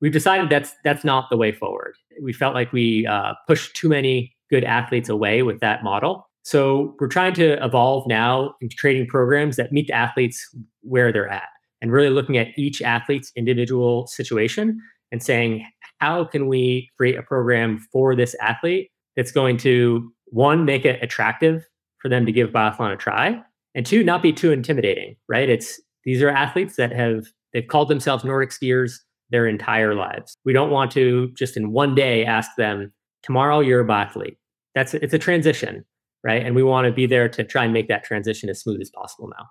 We've 0.00 0.12
decided 0.12 0.50
that's 0.50 0.74
that's 0.84 1.04
not 1.04 1.30
the 1.30 1.38
way 1.38 1.52
forward. 1.52 1.94
We 2.22 2.34
felt 2.34 2.54
like 2.54 2.70
we 2.72 3.06
uh, 3.06 3.32
pushed 3.46 3.74
too 3.74 3.88
many 3.88 4.34
good 4.50 4.64
athletes 4.64 5.08
away 5.08 5.42
with 5.42 5.60
that 5.60 5.82
model. 5.82 6.28
So 6.42 6.94
we're 7.00 7.08
trying 7.08 7.32
to 7.34 7.62
evolve 7.64 8.06
now 8.06 8.54
into 8.60 8.76
creating 8.76 9.08
programs 9.08 9.56
that 9.56 9.72
meet 9.72 9.88
the 9.88 9.94
athletes 9.94 10.54
where 10.82 11.12
they're 11.12 11.28
at 11.28 11.48
and 11.80 11.92
really 11.92 12.10
looking 12.10 12.36
at 12.36 12.48
each 12.56 12.80
athlete's 12.82 13.32
individual 13.36 14.06
situation 14.06 14.80
and 15.12 15.22
saying, 15.22 15.66
how 15.98 16.24
can 16.24 16.48
we 16.48 16.90
create 16.96 17.16
a 17.16 17.22
program 17.22 17.78
for 17.92 18.14
this 18.14 18.34
athlete 18.40 18.90
that's 19.16 19.32
going 19.32 19.56
to, 19.58 20.12
one, 20.26 20.64
make 20.64 20.84
it 20.84 21.02
attractive 21.02 21.64
for 21.98 22.08
them 22.08 22.26
to 22.26 22.32
give 22.32 22.50
biathlon 22.50 22.92
a 22.92 22.96
try, 22.96 23.40
and 23.74 23.86
two, 23.86 24.04
not 24.04 24.22
be 24.22 24.32
too 24.32 24.52
intimidating, 24.52 25.16
right? 25.28 25.48
It's 25.48 25.80
these 26.04 26.22
are 26.22 26.30
athletes 26.30 26.76
that 26.76 26.92
have 26.92 27.26
they've 27.52 27.66
called 27.66 27.88
themselves 27.88 28.24
Nordic 28.24 28.50
skiers 28.50 28.92
their 29.30 29.46
entire 29.46 29.94
lives. 29.94 30.36
We 30.44 30.52
don't 30.52 30.70
want 30.70 30.90
to 30.92 31.30
just 31.36 31.56
in 31.56 31.72
one 31.72 31.94
day 31.94 32.24
ask 32.24 32.50
them, 32.56 32.92
tomorrow 33.22 33.60
you're 33.60 33.80
a 33.80 33.86
biathlete. 33.86 34.36
That's 34.74 34.94
it's 34.94 35.14
a 35.14 35.18
transition, 35.18 35.84
right? 36.22 36.44
And 36.44 36.54
we 36.54 36.62
want 36.62 36.86
to 36.86 36.92
be 36.92 37.06
there 37.06 37.28
to 37.30 37.44
try 37.44 37.64
and 37.64 37.72
make 37.72 37.88
that 37.88 38.04
transition 38.04 38.48
as 38.48 38.60
smooth 38.60 38.80
as 38.80 38.90
possible 38.90 39.28
now. 39.36 39.46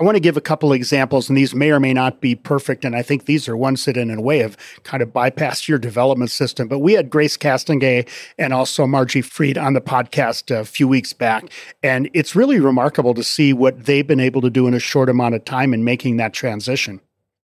I 0.00 0.04
want 0.04 0.16
to 0.16 0.20
give 0.20 0.38
a 0.38 0.40
couple 0.40 0.72
examples, 0.72 1.28
and 1.28 1.36
these 1.36 1.54
may 1.54 1.70
or 1.70 1.78
may 1.78 1.92
not 1.92 2.22
be 2.22 2.34
perfect. 2.34 2.86
And 2.86 2.96
I 2.96 3.02
think 3.02 3.26
these 3.26 3.46
are 3.50 3.56
ones 3.56 3.84
that, 3.84 3.98
in 3.98 4.10
a 4.10 4.20
way, 4.20 4.38
have 4.38 4.56
kind 4.82 5.02
of 5.02 5.10
bypassed 5.10 5.68
your 5.68 5.78
development 5.78 6.30
system. 6.30 6.68
But 6.68 6.78
we 6.78 6.94
had 6.94 7.10
Grace 7.10 7.36
Castonguay 7.36 8.08
and 8.38 8.54
also 8.54 8.86
Margie 8.86 9.20
Freed 9.20 9.58
on 9.58 9.74
the 9.74 9.80
podcast 9.82 10.50
a 10.58 10.64
few 10.64 10.88
weeks 10.88 11.12
back. 11.12 11.50
And 11.82 12.08
it's 12.14 12.34
really 12.34 12.60
remarkable 12.60 13.12
to 13.12 13.22
see 13.22 13.52
what 13.52 13.84
they've 13.84 14.06
been 14.06 14.20
able 14.20 14.40
to 14.40 14.48
do 14.48 14.66
in 14.66 14.72
a 14.72 14.78
short 14.78 15.10
amount 15.10 15.34
of 15.34 15.44
time 15.44 15.74
in 15.74 15.84
making 15.84 16.16
that 16.16 16.32
transition. 16.32 17.02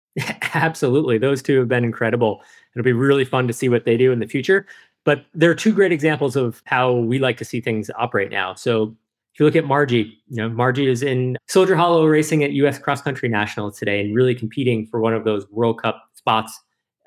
Absolutely. 0.55 1.19
Those 1.19 1.43
two 1.43 1.59
have 1.59 1.67
been 1.67 1.83
incredible. 1.83 2.41
It'll 2.73 2.83
be 2.83 2.93
really 2.93 3.25
fun 3.25 3.45
to 3.47 3.53
see 3.53 3.69
what 3.69 3.85
they 3.85 3.95
do 3.95 4.11
in 4.11 4.17
the 4.17 4.27
future. 4.27 4.65
But 5.05 5.25
there 5.35 5.51
are 5.51 5.55
two 5.55 5.71
great 5.71 5.91
examples 5.91 6.35
of 6.35 6.63
how 6.65 6.93
we 6.93 7.19
like 7.19 7.37
to 7.37 7.45
see 7.45 7.61
things 7.61 7.91
operate 7.95 8.31
now. 8.31 8.55
So 8.55 8.95
if 9.39 9.43
you 9.43 9.45
look 9.45 9.55
at 9.55 9.65
Margie, 9.65 10.21
you 10.27 10.35
know, 10.35 10.49
Margie 10.49 10.89
is 10.89 11.01
in 11.01 11.37
Soldier 11.47 11.73
Hollow 11.73 12.05
racing 12.05 12.43
at 12.43 12.51
US 12.51 12.77
Cross 12.77 13.03
Country 13.03 13.29
Nationals 13.29 13.79
today 13.79 14.01
and 14.01 14.13
really 14.13 14.35
competing 14.35 14.85
for 14.85 14.99
one 14.99 15.13
of 15.13 15.23
those 15.23 15.49
World 15.49 15.81
Cup 15.81 16.03
spots 16.13 16.59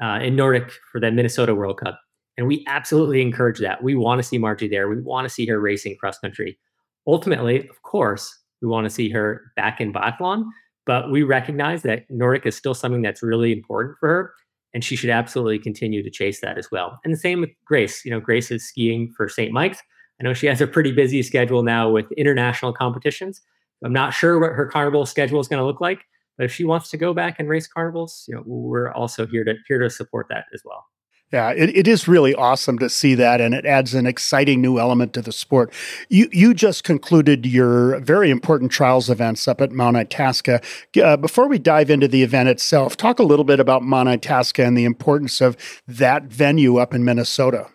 uh, 0.02 0.18
in 0.22 0.34
Nordic 0.34 0.72
for 0.90 0.98
the 0.98 1.10
Minnesota 1.10 1.54
World 1.54 1.78
Cup. 1.78 2.00
And 2.38 2.46
we 2.46 2.64
absolutely 2.66 3.20
encourage 3.20 3.58
that. 3.58 3.82
We 3.82 3.94
want 3.96 4.18
to 4.18 4.22
see 4.22 4.38
Margie 4.38 4.66
there. 4.66 4.88
We 4.88 4.98
want 5.02 5.26
to 5.26 5.28
see 5.28 5.44
her 5.44 5.60
racing 5.60 5.98
cross 5.98 6.18
country. 6.20 6.58
Ultimately, 7.06 7.68
of 7.68 7.82
course, 7.82 8.34
we 8.62 8.68
want 8.68 8.86
to 8.86 8.90
see 8.90 9.10
her 9.10 9.52
back 9.54 9.78
in 9.78 9.92
biathlon, 9.92 10.46
but 10.86 11.10
we 11.10 11.24
recognize 11.24 11.82
that 11.82 12.06
Nordic 12.08 12.46
is 12.46 12.56
still 12.56 12.72
something 12.72 13.02
that's 13.02 13.22
really 13.22 13.52
important 13.52 13.98
for 14.00 14.08
her. 14.08 14.34
and 14.72 14.82
she 14.82 14.96
should 14.96 15.10
absolutely 15.10 15.58
continue 15.58 16.02
to 16.02 16.10
chase 16.10 16.40
that 16.40 16.56
as 16.56 16.70
well. 16.72 16.98
And 17.04 17.12
the 17.12 17.18
same 17.18 17.42
with 17.42 17.50
Grace. 17.66 18.06
You 18.06 18.10
know, 18.10 18.20
Grace 18.20 18.50
is 18.50 18.66
skiing 18.66 19.12
for 19.14 19.28
St. 19.28 19.52
Mike's. 19.52 19.82
I 20.22 20.28
know 20.28 20.34
she 20.34 20.46
has 20.46 20.60
a 20.60 20.68
pretty 20.68 20.92
busy 20.92 21.22
schedule 21.22 21.64
now 21.64 21.90
with 21.90 22.10
international 22.12 22.72
competitions. 22.72 23.40
I'm 23.84 23.92
not 23.92 24.14
sure 24.14 24.38
what 24.38 24.52
her 24.52 24.66
carnival 24.66 25.04
schedule 25.04 25.40
is 25.40 25.48
going 25.48 25.58
to 25.58 25.66
look 25.66 25.80
like, 25.80 25.98
but 26.38 26.44
if 26.44 26.52
she 26.52 26.64
wants 26.64 26.90
to 26.90 26.96
go 26.96 27.12
back 27.12 27.40
and 27.40 27.48
race 27.48 27.66
carnivals, 27.66 28.24
you 28.28 28.36
know, 28.36 28.44
we're 28.46 28.92
also 28.92 29.26
here 29.26 29.42
to 29.42 29.54
here 29.66 29.80
to 29.80 29.90
support 29.90 30.26
that 30.30 30.44
as 30.54 30.62
well. 30.64 30.86
Yeah, 31.32 31.50
it, 31.50 31.74
it 31.74 31.88
is 31.88 32.06
really 32.06 32.34
awesome 32.34 32.78
to 32.78 32.88
see 32.88 33.14
that, 33.16 33.40
and 33.40 33.52
it 33.52 33.66
adds 33.66 33.94
an 33.94 34.06
exciting 34.06 34.60
new 34.60 34.78
element 34.78 35.12
to 35.14 35.22
the 35.22 35.32
sport. 35.32 35.72
You 36.08 36.28
you 36.30 36.54
just 36.54 36.84
concluded 36.84 37.44
your 37.44 37.98
very 37.98 38.30
important 38.30 38.70
trials 38.70 39.10
events 39.10 39.48
up 39.48 39.60
at 39.60 39.72
Mount 39.72 39.96
Itasca. 39.96 40.60
Uh, 41.02 41.16
before 41.16 41.48
we 41.48 41.58
dive 41.58 41.90
into 41.90 42.06
the 42.06 42.22
event 42.22 42.48
itself, 42.48 42.96
talk 42.96 43.18
a 43.18 43.24
little 43.24 43.44
bit 43.44 43.58
about 43.58 43.82
Mount 43.82 44.08
Itasca 44.08 44.62
and 44.62 44.78
the 44.78 44.84
importance 44.84 45.40
of 45.40 45.56
that 45.88 46.24
venue 46.24 46.76
up 46.76 46.94
in 46.94 47.04
Minnesota. 47.04 47.70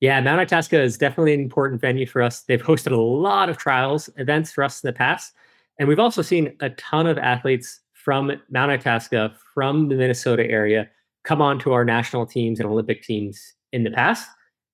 Yeah, 0.00 0.20
Mount 0.20 0.40
Itasca 0.40 0.80
is 0.80 0.96
definitely 0.96 1.34
an 1.34 1.40
important 1.40 1.80
venue 1.80 2.06
for 2.06 2.22
us. 2.22 2.42
They've 2.42 2.62
hosted 2.62 2.92
a 2.92 2.96
lot 2.96 3.48
of 3.48 3.56
trials 3.56 4.08
events 4.16 4.52
for 4.52 4.62
us 4.62 4.82
in 4.82 4.88
the 4.88 4.92
past, 4.92 5.34
and 5.78 5.88
we've 5.88 5.98
also 5.98 6.22
seen 6.22 6.56
a 6.60 6.70
ton 6.70 7.06
of 7.06 7.18
athletes 7.18 7.80
from 7.92 8.32
Mount 8.50 8.70
Itasca, 8.70 9.34
from 9.54 9.88
the 9.88 9.96
Minnesota 9.96 10.48
area 10.48 10.88
come 11.24 11.42
on 11.42 11.58
to 11.58 11.72
our 11.72 11.84
national 11.84 12.26
teams 12.26 12.58
and 12.58 12.68
Olympic 12.68 13.02
teams 13.02 13.54
in 13.72 13.84
the 13.84 13.90
past. 13.90 14.28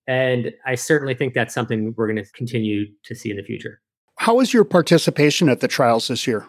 And 0.06 0.52
I 0.66 0.76
certainly 0.76 1.14
think 1.14 1.34
that's 1.34 1.54
something 1.54 1.94
we're 1.96 2.06
going 2.06 2.22
to 2.22 2.30
continue 2.32 2.86
to 3.04 3.14
see 3.14 3.30
in 3.30 3.36
the 3.36 3.42
future. 3.42 3.80
How 4.16 4.36
was 4.36 4.52
your 4.52 4.64
participation 4.64 5.48
at 5.48 5.60
the 5.60 5.66
trials 5.66 6.08
this 6.08 6.26
year? 6.26 6.46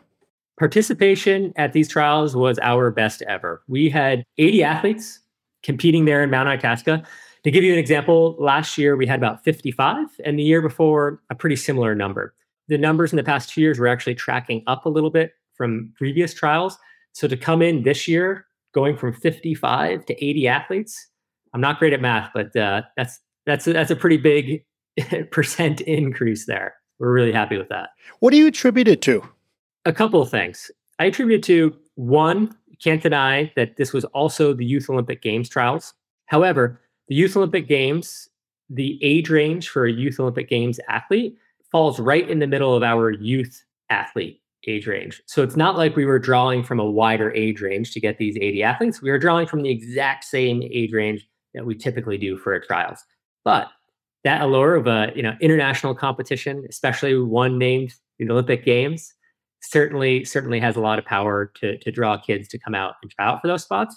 Participation 0.59 1.53
at 1.55 1.73
these 1.73 1.89
trials 1.89 2.35
was 2.35 2.59
our 2.61 2.91
best 2.91 3.23
ever. 3.23 3.63
We 3.67 3.89
had 3.89 4.23
80 4.37 4.63
athletes 4.63 5.19
competing 5.63 6.05
there 6.05 6.21
in 6.21 6.29
Mount 6.29 6.47
Itasca. 6.47 7.03
To 7.45 7.51
give 7.51 7.63
you 7.63 7.71
an 7.71 7.79
example, 7.79 8.35
last 8.39 8.75
year 8.77 8.97
we 8.97 9.05
had 9.05 9.19
about 9.19 9.43
55, 9.43 10.07
and 10.25 10.37
the 10.37 10.43
year 10.43 10.63
before, 10.63 11.21
a 11.29 11.35
pretty 11.35 11.55
similar 11.55 11.93
number. 11.93 12.33
The 12.67 12.77
numbers 12.77 13.13
in 13.13 13.17
the 13.17 13.23
past 13.23 13.49
two 13.49 13.61
years 13.61 13.77
were 13.77 13.87
actually 13.87 14.15
tracking 14.15 14.63
up 14.65 14.85
a 14.85 14.89
little 14.89 15.11
bit 15.11 15.33
from 15.53 15.93
previous 15.95 16.33
trials. 16.33 16.77
So 17.13 17.27
to 17.27 17.37
come 17.37 17.61
in 17.61 17.83
this 17.83 18.07
year 18.07 18.47
going 18.75 18.97
from 18.97 19.13
55 19.13 20.05
to 20.05 20.25
80 20.25 20.47
athletes. 20.47 21.07
I'm 21.53 21.61
not 21.61 21.79
great 21.79 21.93
at 21.93 22.01
math, 22.01 22.29
but 22.33 22.53
uh, 22.55 22.81
that's 22.97 23.19
that's 23.45 23.65
a, 23.65 23.73
that's 23.73 23.89
a 23.89 23.95
pretty 23.95 24.17
big 24.17 24.65
percent 25.31 25.81
increase 25.81 26.45
there. 26.45 26.75
We're 26.99 27.13
really 27.13 27.31
happy 27.31 27.57
with 27.57 27.69
that. 27.69 27.89
What 28.19 28.31
do 28.31 28.37
you 28.37 28.47
attribute 28.47 28.87
it 28.87 29.01
to? 29.03 29.23
A 29.85 29.93
couple 29.93 30.21
of 30.21 30.29
things. 30.29 30.69
I 30.99 31.05
attribute 31.05 31.39
it 31.39 31.43
to 31.43 31.75
one, 31.95 32.55
can't 32.83 33.01
deny 33.01 33.51
that 33.55 33.77
this 33.77 33.93
was 33.93 34.03
also 34.05 34.53
the 34.53 34.65
Youth 34.65 34.89
Olympic 34.89 35.21
Games 35.21 35.47
trials. 35.47 35.93
However, 36.25 36.81
the 37.07 37.15
Youth 37.15 37.35
Olympic 37.37 37.67
Games, 37.67 38.29
the 38.69 38.99
age 39.03 39.29
range 39.29 39.69
for 39.69 39.85
a 39.85 39.91
Youth 39.91 40.19
Olympic 40.19 40.49
Games 40.49 40.79
athlete 40.89 41.37
falls 41.71 41.99
right 41.99 42.29
in 42.29 42.39
the 42.39 42.47
middle 42.47 42.75
of 42.75 42.83
our 42.83 43.11
youth 43.11 43.63
athlete 43.89 44.41
age 44.67 44.87
range. 44.87 45.21
So 45.27 45.43
it's 45.43 45.55
not 45.55 45.77
like 45.77 45.95
we 45.95 46.05
were 46.05 46.19
drawing 46.19 46.63
from 46.63 46.79
a 46.79 46.89
wider 46.89 47.31
age 47.33 47.61
range 47.61 47.91
to 47.91 47.99
get 47.99 48.17
these 48.17 48.35
80 48.37 48.63
athletes. 48.63 49.01
We 49.01 49.11
were 49.11 49.19
drawing 49.19 49.47
from 49.47 49.61
the 49.61 49.69
exact 49.69 50.23
same 50.23 50.63
age 50.63 50.91
range 50.91 51.27
that 51.53 51.65
we 51.65 51.75
typically 51.75 52.17
do 52.17 52.37
for 52.37 52.59
trials. 52.59 53.03
But 53.43 53.69
that 54.23 54.41
allure 54.41 54.75
of 54.75 54.87
a 54.87 55.11
you 55.15 55.21
know 55.21 55.35
international 55.39 55.95
competition, 55.95 56.65
especially 56.69 57.17
one 57.17 57.57
named 57.57 57.93
the 58.17 58.29
Olympic 58.29 58.65
Games, 58.65 59.13
certainly 59.61 60.25
certainly 60.25 60.59
has 60.59 60.75
a 60.75 60.81
lot 60.81 60.99
of 60.99 61.05
power 61.05 61.51
to 61.55 61.77
to 61.77 61.91
draw 61.91 62.17
kids 62.17 62.47
to 62.49 62.59
come 62.59 62.75
out 62.75 62.95
and 63.01 63.11
try 63.11 63.25
out 63.25 63.41
for 63.41 63.47
those 63.47 63.63
spots. 63.63 63.95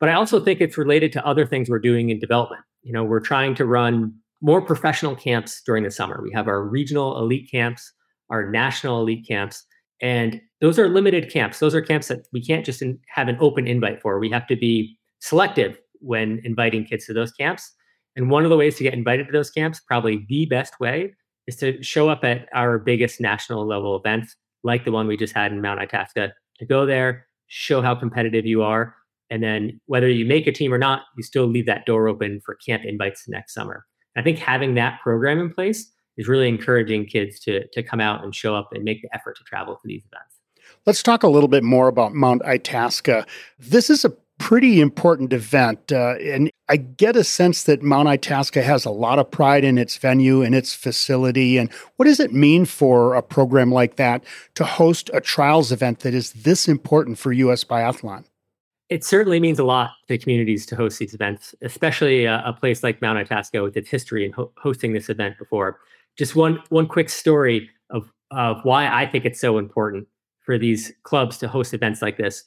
But 0.00 0.08
I 0.08 0.14
also 0.14 0.40
think 0.40 0.60
it's 0.60 0.76
related 0.76 1.12
to 1.12 1.26
other 1.26 1.46
things 1.46 1.70
we're 1.70 1.78
doing 1.78 2.10
in 2.10 2.18
development. 2.18 2.62
You 2.82 2.92
know, 2.92 3.04
we're 3.04 3.20
trying 3.20 3.54
to 3.56 3.64
run 3.64 4.14
more 4.40 4.60
professional 4.60 5.16
camps 5.16 5.62
during 5.64 5.84
the 5.84 5.90
summer. 5.90 6.20
We 6.22 6.32
have 6.32 6.48
our 6.48 6.62
regional 6.62 7.18
elite 7.18 7.50
camps, 7.50 7.92
our 8.30 8.50
national 8.50 9.00
elite 9.00 9.26
camps, 9.26 9.64
and 10.00 10.40
those 10.60 10.78
are 10.78 10.88
limited 10.88 11.30
camps. 11.32 11.58
Those 11.58 11.74
are 11.74 11.80
camps 11.80 12.08
that 12.08 12.26
we 12.32 12.44
can't 12.44 12.64
just 12.64 12.82
in, 12.82 12.98
have 13.08 13.28
an 13.28 13.38
open 13.40 13.66
invite 13.66 14.00
for. 14.02 14.18
We 14.18 14.30
have 14.30 14.46
to 14.48 14.56
be 14.56 14.96
selective 15.20 15.78
when 16.00 16.40
inviting 16.44 16.84
kids 16.84 17.06
to 17.06 17.14
those 17.14 17.32
camps. 17.32 17.72
And 18.14 18.30
one 18.30 18.44
of 18.44 18.50
the 18.50 18.56
ways 18.56 18.76
to 18.76 18.82
get 18.82 18.94
invited 18.94 19.26
to 19.26 19.32
those 19.32 19.50
camps, 19.50 19.80
probably 19.80 20.26
the 20.28 20.46
best 20.46 20.78
way, 20.80 21.14
is 21.46 21.56
to 21.56 21.82
show 21.82 22.08
up 22.08 22.24
at 22.24 22.48
our 22.52 22.78
biggest 22.78 23.20
national 23.20 23.66
level 23.66 23.96
events, 23.96 24.36
like 24.62 24.84
the 24.84 24.92
one 24.92 25.06
we 25.06 25.16
just 25.16 25.34
had 25.34 25.52
in 25.52 25.60
Mount 25.60 25.80
Itasca, 25.80 26.32
to 26.58 26.64
go 26.66 26.86
there, 26.86 27.26
show 27.46 27.82
how 27.82 27.94
competitive 27.94 28.46
you 28.46 28.62
are. 28.62 28.94
And 29.30 29.42
then 29.42 29.80
whether 29.86 30.08
you 30.08 30.24
make 30.24 30.46
a 30.46 30.52
team 30.52 30.72
or 30.72 30.78
not, 30.78 31.02
you 31.16 31.22
still 31.22 31.46
leave 31.46 31.66
that 31.66 31.86
door 31.86 32.08
open 32.08 32.40
for 32.44 32.54
camp 32.54 32.84
invites 32.84 33.28
next 33.28 33.54
summer. 33.54 33.84
I 34.16 34.22
think 34.22 34.38
having 34.38 34.74
that 34.74 35.00
program 35.02 35.38
in 35.38 35.52
place 35.52 35.92
is 36.16 36.28
really 36.28 36.48
encouraging 36.48 37.06
kids 37.06 37.38
to 37.40 37.66
to 37.68 37.82
come 37.82 38.00
out 38.00 38.24
and 38.24 38.34
show 38.34 38.54
up 38.54 38.70
and 38.72 38.84
make 38.84 39.02
the 39.02 39.14
effort 39.14 39.36
to 39.36 39.44
travel 39.44 39.74
to 39.74 39.80
these 39.84 40.02
events. 40.10 40.36
Let's 40.86 41.02
talk 41.02 41.22
a 41.22 41.28
little 41.28 41.48
bit 41.48 41.62
more 41.62 41.88
about 41.88 42.14
Mount 42.14 42.44
Itasca. 42.44 43.26
This 43.58 43.90
is 43.90 44.04
a 44.04 44.10
pretty 44.38 44.80
important 44.80 45.32
event, 45.32 45.92
uh, 45.92 46.14
and 46.20 46.50
I 46.68 46.76
get 46.76 47.16
a 47.16 47.24
sense 47.24 47.62
that 47.64 47.82
Mount 47.82 48.08
Itasca 48.08 48.62
has 48.62 48.84
a 48.84 48.90
lot 48.90 49.18
of 49.18 49.30
pride 49.30 49.64
in 49.64 49.78
its 49.78 49.96
venue 49.96 50.42
and 50.42 50.54
its 50.54 50.74
facility. 50.74 51.58
And 51.58 51.72
what 51.96 52.06
does 52.06 52.20
it 52.20 52.32
mean 52.32 52.64
for 52.64 53.14
a 53.14 53.22
program 53.22 53.70
like 53.70 53.96
that 53.96 54.24
to 54.54 54.64
host 54.64 55.10
a 55.14 55.20
trials 55.20 55.72
event 55.72 56.00
that 56.00 56.14
is 56.14 56.32
this 56.32 56.68
important 56.68 57.18
for 57.18 57.32
U.S. 57.32 57.64
biathlon? 57.64 58.24
It 58.88 59.04
certainly 59.04 59.40
means 59.40 59.58
a 59.58 59.64
lot 59.64 59.92
to 60.08 60.16
communities 60.16 60.64
to 60.66 60.76
host 60.76 60.98
these 60.98 61.12
events, 61.12 61.54
especially 61.62 62.24
a, 62.24 62.42
a 62.46 62.52
place 62.52 62.82
like 62.82 63.02
Mount 63.02 63.18
Itasca 63.18 63.62
with 63.62 63.76
its 63.76 63.90
history 63.90 64.24
in 64.24 64.32
ho- 64.32 64.52
hosting 64.56 64.92
this 64.92 65.08
event 65.08 65.38
before 65.38 65.80
just 66.16 66.34
one 66.34 66.62
one 66.70 66.86
quick 66.86 67.08
story 67.08 67.68
of 67.90 68.10
of 68.30 68.60
why 68.64 68.88
I 68.88 69.06
think 69.06 69.24
it's 69.24 69.40
so 69.40 69.58
important 69.58 70.06
for 70.40 70.58
these 70.58 70.92
clubs 71.02 71.38
to 71.38 71.48
host 71.48 71.74
events 71.74 72.02
like 72.02 72.16
this. 72.16 72.44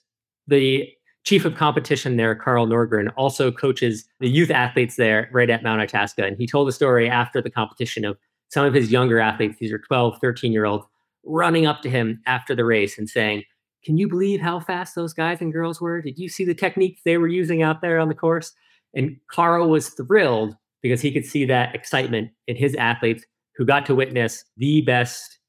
The 0.48 0.90
chief 1.26 1.46
of 1.46 1.56
competition 1.56 2.18
there, 2.18 2.34
Carl 2.34 2.66
Norgren, 2.66 3.12
also 3.16 3.52
coaches 3.52 4.06
the 4.20 4.30
youth 4.30 4.50
athletes 4.50 4.96
there 4.96 5.30
right 5.32 5.50
at 5.50 5.64
Mount 5.64 5.82
Itasca. 5.82 6.24
And 6.26 6.38
he 6.38 6.48
told 6.48 6.68
a 6.68 6.72
story 6.72 7.10
after 7.10 7.42
the 7.42 7.50
competition 7.50 8.06
of 8.06 8.18
some 8.50 8.66
of 8.66 8.74
his 8.74 8.92
younger 8.92 9.20
athletes, 9.20 9.58
these 9.60 9.72
are 9.72 9.80
12, 9.80 10.18
13 10.20 10.52
year 10.52 10.66
olds, 10.66 10.86
running 11.24 11.66
up 11.66 11.82
to 11.82 11.90
him 11.90 12.22
after 12.26 12.56
the 12.56 12.66
race 12.66 12.98
and 12.98 13.10
saying, 13.10 13.44
Can 13.84 13.98
you 13.98 14.08
believe 14.08 14.42
how 14.42 14.60
fast 14.60 14.96
those 14.96 15.14
guys 15.14 15.42
and 15.42 15.54
girls 15.54 15.80
were? 15.80 16.02
Did 16.02 16.18
you 16.18 16.30
see 16.30 16.46
the 16.46 16.54
techniques 16.54 17.02
they 17.04 17.18
were 17.18 17.28
using 17.28 17.62
out 17.62 17.82
there 17.82 18.00
on 18.00 18.10
the 18.10 18.16
course? 18.16 18.52
And 18.94 19.18
Carl 19.32 19.70
was 19.70 19.90
thrilled 19.90 20.56
because 20.82 21.02
he 21.02 21.12
could 21.12 21.26
see 21.26 21.46
that 21.46 21.76
excitement 21.76 22.32
in 22.48 22.56
his 22.56 22.76
athletes 22.76 23.24
who 23.56 23.66
got 23.66 23.86
to 23.86 23.96
witness 23.96 24.44
the 24.58 24.82
best 24.82 25.40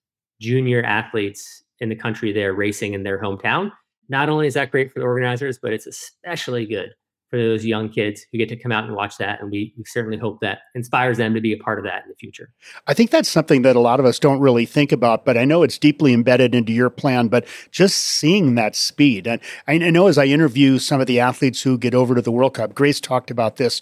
junior 0.41 0.83
athletes 0.83 1.63
in 1.81 1.89
the 1.89 1.97
country 1.97 2.33
there 2.33 2.55
racing 2.55 2.95
in 2.95 3.03
their 3.03 3.21
hometown. 3.21 3.71
Not 4.09 4.29
only 4.29 4.47
is 4.47 4.55
that 4.55 4.71
great 4.71 4.93
for 4.93 4.99
the 4.99 5.07
organizers, 5.07 5.59
but 5.59 5.73
it's 5.73 5.87
especially 5.87 6.67
good 6.67 6.91
for 7.31 7.39
those 7.39 7.65
young 7.65 7.89
kids 7.89 8.27
who 8.31 8.39
get 8.39 8.49
to 8.49 8.57
come 8.57 8.73
out 8.73 8.85
and 8.85 8.95
watch 8.95 9.17
that. 9.19 9.41
And 9.41 9.51
we, 9.51 9.73
we, 9.79 9.85
certainly 9.85 10.19
hope 10.19 10.41
that 10.41 10.59
inspires 10.75 11.17
them 11.17 11.33
to 11.35 11.41
be 11.41 11.53
a 11.53 11.57
part 11.57 11.79
of 11.79 11.85
that 11.85 12.03
in 12.03 12.11
the 12.11 12.17
future. 12.17 12.53
I 12.89 12.95
think 12.95 13.11
that's 13.11 13.29
something 13.29 13.63
that 13.63 13.77
a 13.77 13.81
lot 13.81 14.01
of 14.01 14.07
us 14.07 14.19
don't 14.19 14.41
really 14.41 14.67
think 14.67 14.91
about, 14.91 15.25
but 15.25 15.39
I 15.39 15.45
know 15.45 15.63
it's 15.63 15.79
deeply 15.79 16.13
embedded 16.13 16.55
into 16.55 16.73
your 16.73 16.91
plan. 16.91 17.29
But 17.29 17.47
just 17.71 17.99
seeing 17.99 18.57
that 18.57 18.75
speed, 18.75 19.29
and 19.29 19.41
I 19.69 19.79
know 19.79 20.09
as 20.09 20.19
I 20.19 20.25
interview 20.25 20.79
some 20.79 21.01
of 21.01 21.07
the 21.07 21.21
athletes 21.21 21.63
who 21.63 21.79
get 21.79 21.95
over 21.95 22.15
to 22.15 22.23
the 22.23 22.33
World 22.33 22.55
Cup, 22.55 22.75
Grace 22.75 23.01
talked 23.01 23.31
about 23.31 23.57
this 23.57 23.81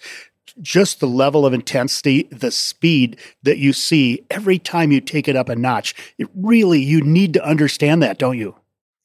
just 0.61 1.01
the 1.01 1.07
level 1.07 1.47
of 1.47 1.53
intensity, 1.53 2.25
the 2.31 2.51
speed 2.51 3.19
that 3.43 3.59
you 3.59 3.73
see 3.73 4.25
every 4.31 4.59
time 4.59 4.91
you 4.91 5.01
take 5.01 5.29
it 5.29 5.37
up 5.37 5.49
a 5.49 5.55
notch. 5.55 5.95
It 6.19 6.29
really, 6.35 6.81
you 6.81 7.01
need 7.01 7.35
to 7.35 7.45
understand 7.45 8.03
that, 8.03 8.19
don't 8.19 8.39
you? 8.39 8.57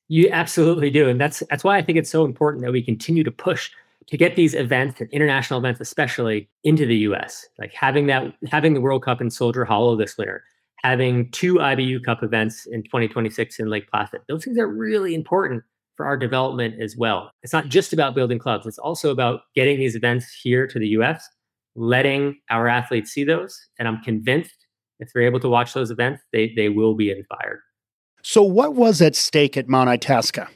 You 0.07 0.29
absolutely 0.31 0.89
do. 0.89 1.09
And 1.09 1.19
that's 1.19 1.43
that's 1.49 1.63
why 1.63 1.77
I 1.77 1.81
think 1.81 1.97
it's 1.97 2.09
so 2.09 2.25
important 2.25 2.63
that 2.63 2.71
we 2.71 2.81
continue 2.81 3.23
to 3.23 3.31
push 3.31 3.71
to 4.07 4.17
get 4.17 4.35
these 4.35 4.53
events 4.53 4.99
and 4.99 5.09
international 5.11 5.59
events 5.59 5.79
especially 5.79 6.49
into 6.63 6.85
the 6.85 6.97
US. 6.97 7.45
Like 7.59 7.73
having 7.73 8.07
that 8.07 8.33
having 8.47 8.73
the 8.73 8.81
World 8.81 9.03
Cup 9.03 9.21
in 9.21 9.29
Soldier 9.29 9.65
Hollow 9.65 9.95
this 9.95 10.17
winter, 10.17 10.43
having 10.77 11.31
two 11.31 11.55
IBU 11.55 12.03
Cup 12.03 12.23
events 12.23 12.65
in 12.65 12.83
2026 12.83 13.59
in 13.59 13.69
Lake 13.69 13.89
Placid. 13.89 14.21
Those 14.27 14.43
things 14.43 14.57
are 14.57 14.67
really 14.67 15.15
important 15.15 15.63
for 15.95 16.05
our 16.05 16.17
development 16.17 16.81
as 16.81 16.97
well. 16.97 17.31
It's 17.43 17.53
not 17.53 17.67
just 17.67 17.93
about 17.93 18.15
building 18.15 18.39
clubs, 18.39 18.65
it's 18.65 18.79
also 18.79 19.11
about 19.11 19.41
getting 19.55 19.77
these 19.77 19.95
events 19.95 20.33
here 20.41 20.67
to 20.67 20.79
the 20.79 20.87
US, 20.89 21.27
letting 21.75 22.39
our 22.49 22.67
athletes 22.67 23.11
see 23.11 23.23
those. 23.23 23.57
And 23.79 23.87
I'm 23.87 24.01
convinced 24.01 24.65
if 24.99 25.11
they're 25.13 25.23
able 25.23 25.39
to 25.41 25.49
watch 25.49 25.73
those 25.73 25.91
events, 25.91 26.23
they, 26.31 26.53
they 26.55 26.69
will 26.69 26.95
be 26.95 27.11
inspired. 27.11 27.59
So, 28.21 28.41
what 28.41 28.75
was 28.75 29.01
at 29.01 29.15
stake 29.15 29.57
at 29.57 29.67
Mount 29.67 29.89
Itasca? 29.89 30.49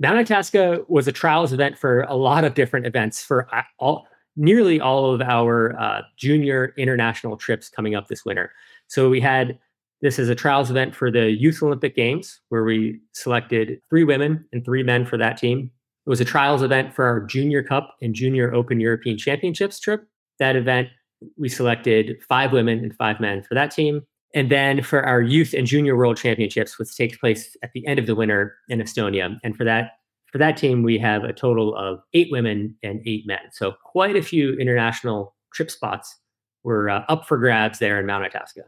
Mount 0.00 0.18
Itasca 0.18 0.84
was 0.88 1.06
a 1.06 1.12
trials 1.12 1.52
event 1.52 1.76
for 1.76 2.02
a 2.02 2.16
lot 2.16 2.44
of 2.44 2.54
different 2.54 2.86
events 2.86 3.22
for 3.22 3.46
all 3.78 4.06
nearly 4.34 4.80
all 4.80 5.12
of 5.12 5.20
our 5.20 5.78
uh, 5.78 6.00
junior 6.16 6.72
international 6.78 7.36
trips 7.36 7.68
coming 7.68 7.94
up 7.94 8.08
this 8.08 8.24
winter. 8.24 8.52
So 8.86 9.10
we 9.10 9.20
had 9.20 9.58
this 10.00 10.18
is 10.18 10.30
a 10.30 10.34
trials 10.34 10.70
event 10.70 10.94
for 10.94 11.10
the 11.10 11.30
Youth 11.30 11.62
Olympic 11.62 11.94
Games, 11.94 12.40
where 12.48 12.64
we 12.64 13.00
selected 13.12 13.82
three 13.90 14.04
women 14.04 14.46
and 14.50 14.64
three 14.64 14.82
men 14.82 15.04
for 15.04 15.18
that 15.18 15.36
team. 15.36 15.70
It 16.06 16.08
was 16.08 16.22
a 16.22 16.24
trials 16.24 16.62
event 16.62 16.94
for 16.94 17.04
our 17.04 17.20
Junior 17.20 17.62
Cup 17.62 17.96
and 18.00 18.14
Junior 18.14 18.54
Open 18.54 18.80
European 18.80 19.18
Championships 19.18 19.78
trip. 19.78 20.08
That 20.38 20.56
event, 20.56 20.88
we 21.36 21.50
selected 21.50 22.16
five 22.26 22.52
women 22.52 22.78
and 22.78 22.96
five 22.96 23.20
men 23.20 23.42
for 23.42 23.54
that 23.54 23.70
team. 23.70 24.06
And 24.34 24.50
then 24.50 24.82
for 24.82 25.04
our 25.04 25.20
Youth 25.20 25.54
and 25.54 25.66
Junior 25.66 25.96
World 25.96 26.16
Championships, 26.16 26.78
which 26.78 26.96
takes 26.96 27.18
place 27.18 27.56
at 27.62 27.72
the 27.72 27.86
end 27.86 27.98
of 27.98 28.06
the 28.06 28.14
winter 28.14 28.56
in 28.68 28.80
Estonia. 28.80 29.36
And 29.42 29.56
for 29.56 29.64
that 29.64 29.92
for 30.30 30.38
that 30.38 30.56
team, 30.56 30.84
we 30.84 30.96
have 30.98 31.24
a 31.24 31.32
total 31.32 31.74
of 31.74 32.00
eight 32.14 32.28
women 32.30 32.76
and 32.84 33.00
eight 33.04 33.26
men. 33.26 33.40
So 33.50 33.72
quite 33.84 34.14
a 34.14 34.22
few 34.22 34.54
international 34.54 35.34
trip 35.52 35.70
spots 35.70 36.16
were 36.62 36.88
uh, 36.88 37.04
up 37.08 37.26
for 37.26 37.36
grabs 37.36 37.80
there 37.80 37.98
in 37.98 38.06
Mount 38.06 38.24
Itasca. 38.24 38.62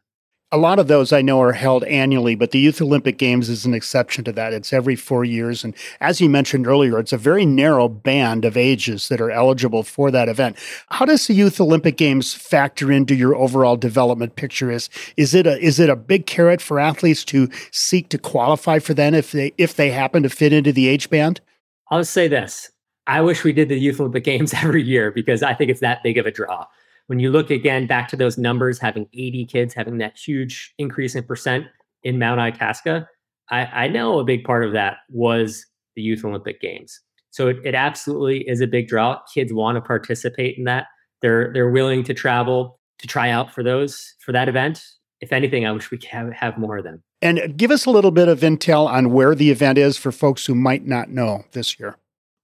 A 0.55 0.59
lot 0.59 0.79
of 0.79 0.87
those 0.87 1.15
I 1.15 1.23
know 1.23 1.41
are 1.41 1.53
held 1.53 1.83
annually, 1.85 2.35
but 2.35 2.51
the 2.51 2.59
Youth 2.59 2.83
Olympic 2.83 3.17
Games 3.17 3.49
is 3.49 3.65
an 3.65 3.73
exception 3.73 4.23
to 4.25 4.33
that. 4.33 4.53
It's 4.53 4.71
every 4.71 4.97
four 4.97 5.25
years. 5.25 5.65
And 5.65 5.75
as 5.99 6.21
you 6.21 6.29
mentioned 6.29 6.67
earlier, 6.67 6.99
it's 6.99 7.15
a 7.15 7.17
very 7.17 7.47
narrow 7.47 7.89
band 7.89 8.45
of 8.45 8.55
ages 8.55 9.09
that 9.09 9.19
are 9.19 9.31
eligible 9.31 9.83
for 9.83 10.11
that 10.11 10.29
event. 10.29 10.59
How 10.91 11.07
does 11.07 11.27
the 11.27 11.33
Youth 11.33 11.59
Olympic 11.59 11.97
Games 11.97 12.35
factor 12.35 12.93
into 12.93 13.15
your 13.15 13.35
overall 13.35 13.79
development 13.79 14.37
picture? 14.37 14.71
Is, 14.71 14.91
is 15.17 15.35
it 15.35 15.47
a, 15.47 15.59
is 15.59 15.81
it 15.81 15.89
a 15.89 15.97
big 15.97 16.27
carrot 16.27 16.61
for 16.61 16.79
athletes 16.79 17.25
to 17.27 17.49
seek 17.71 18.11
to 18.11 18.19
qualify 18.19 18.79
for 18.79 18.93
that 18.93 19.15
if 19.15 19.33
they, 19.33 19.55
if 19.57 19.77
they 19.77 19.91
happen 19.91 20.23
to 20.23 20.29
fit 20.29 20.53
into 20.53 20.71
the 20.71 20.87
age 20.87 21.09
band? 21.09 21.41
I'll 21.91 22.05
say 22.05 22.29
this. 22.29 22.71
I 23.07 23.23
wish 23.23 23.43
we 23.43 23.55
did 23.55 23.71
the 23.71 23.81
Youth 23.81 24.01
Olympic 24.01 24.25
Games 24.25 24.53
every 24.63 24.83
year 24.83 25.11
because 25.11 25.43
I 25.43 25.55
think 25.55 25.71
it's 25.71 25.81
that 25.81 26.03
big 26.03 26.19
of 26.19 26.27
a 26.27 26.31
draw 26.31 26.67
when 27.07 27.19
you 27.19 27.31
look 27.31 27.51
again 27.51 27.87
back 27.87 28.09
to 28.09 28.17
those 28.17 28.39
numbers, 28.39 28.79
having 28.79 29.07
80 29.13 29.47
kids, 29.47 29.75
having 29.75 29.99
that 29.99 30.17
huge 30.17 30.75
increase 30.79 31.15
in 31.15 31.25
percent 31.25 31.67
in 32.03 32.19
Mount 32.19 32.41
Itasca, 32.41 33.09
I, 33.51 33.61
I 33.67 33.89
know 33.89 34.19
a 34.19 34.25
big 34.25 34.45
part 34.45 34.65
of 34.65 34.73
that 34.73 34.99
was 35.11 35.67
the 35.95 36.03
Youth 36.03 36.25
Olympic 36.25 36.61
Games. 36.61 37.01
So 37.31 37.49
it, 37.49 37.59
it 37.65 37.75
absolutely 37.75 38.49
is 38.49 38.61
a 38.61 38.67
big 38.67 38.89
draw. 38.89 39.21
Kids 39.33 39.53
want 39.53 39.77
to 39.77 39.81
participate 39.81 40.59
in 40.59 40.65
that. 40.65 40.87
They're 41.21 41.53
they're 41.53 41.71
willing 41.71 42.03
to 42.05 42.15
travel 42.15 42.81
to 42.99 43.07
try 43.07 43.31
out 43.31 43.53
for 43.53 43.63
those 43.63 44.15
for 44.21 44.33
that 44.33 44.49
event. 44.49 44.83
If 45.21 45.33
anything, 45.33 45.67
I 45.67 45.73
wish 45.73 45.91
we 45.91 45.99
could 45.99 46.11
have, 46.11 46.33
have 46.33 46.59
more 46.59 46.79
of 46.79 46.85
them. 46.85 47.03
And 47.21 47.57
give 47.57 47.71
us 47.71 47.87
a 47.87 47.91
little 47.91 48.11
bit 48.11 48.27
of 48.27 48.41
intel 48.41 48.89
on 48.89 49.13
where 49.13 49.37
the 49.37 49.51
event 49.51 49.79
is 49.79 49.97
for 49.97 50.11
folks 50.11 50.45
who 50.45 50.55
might 50.57 50.85
not 50.85 51.11
know 51.11 51.45
this 51.53 51.79
year. 51.79 51.97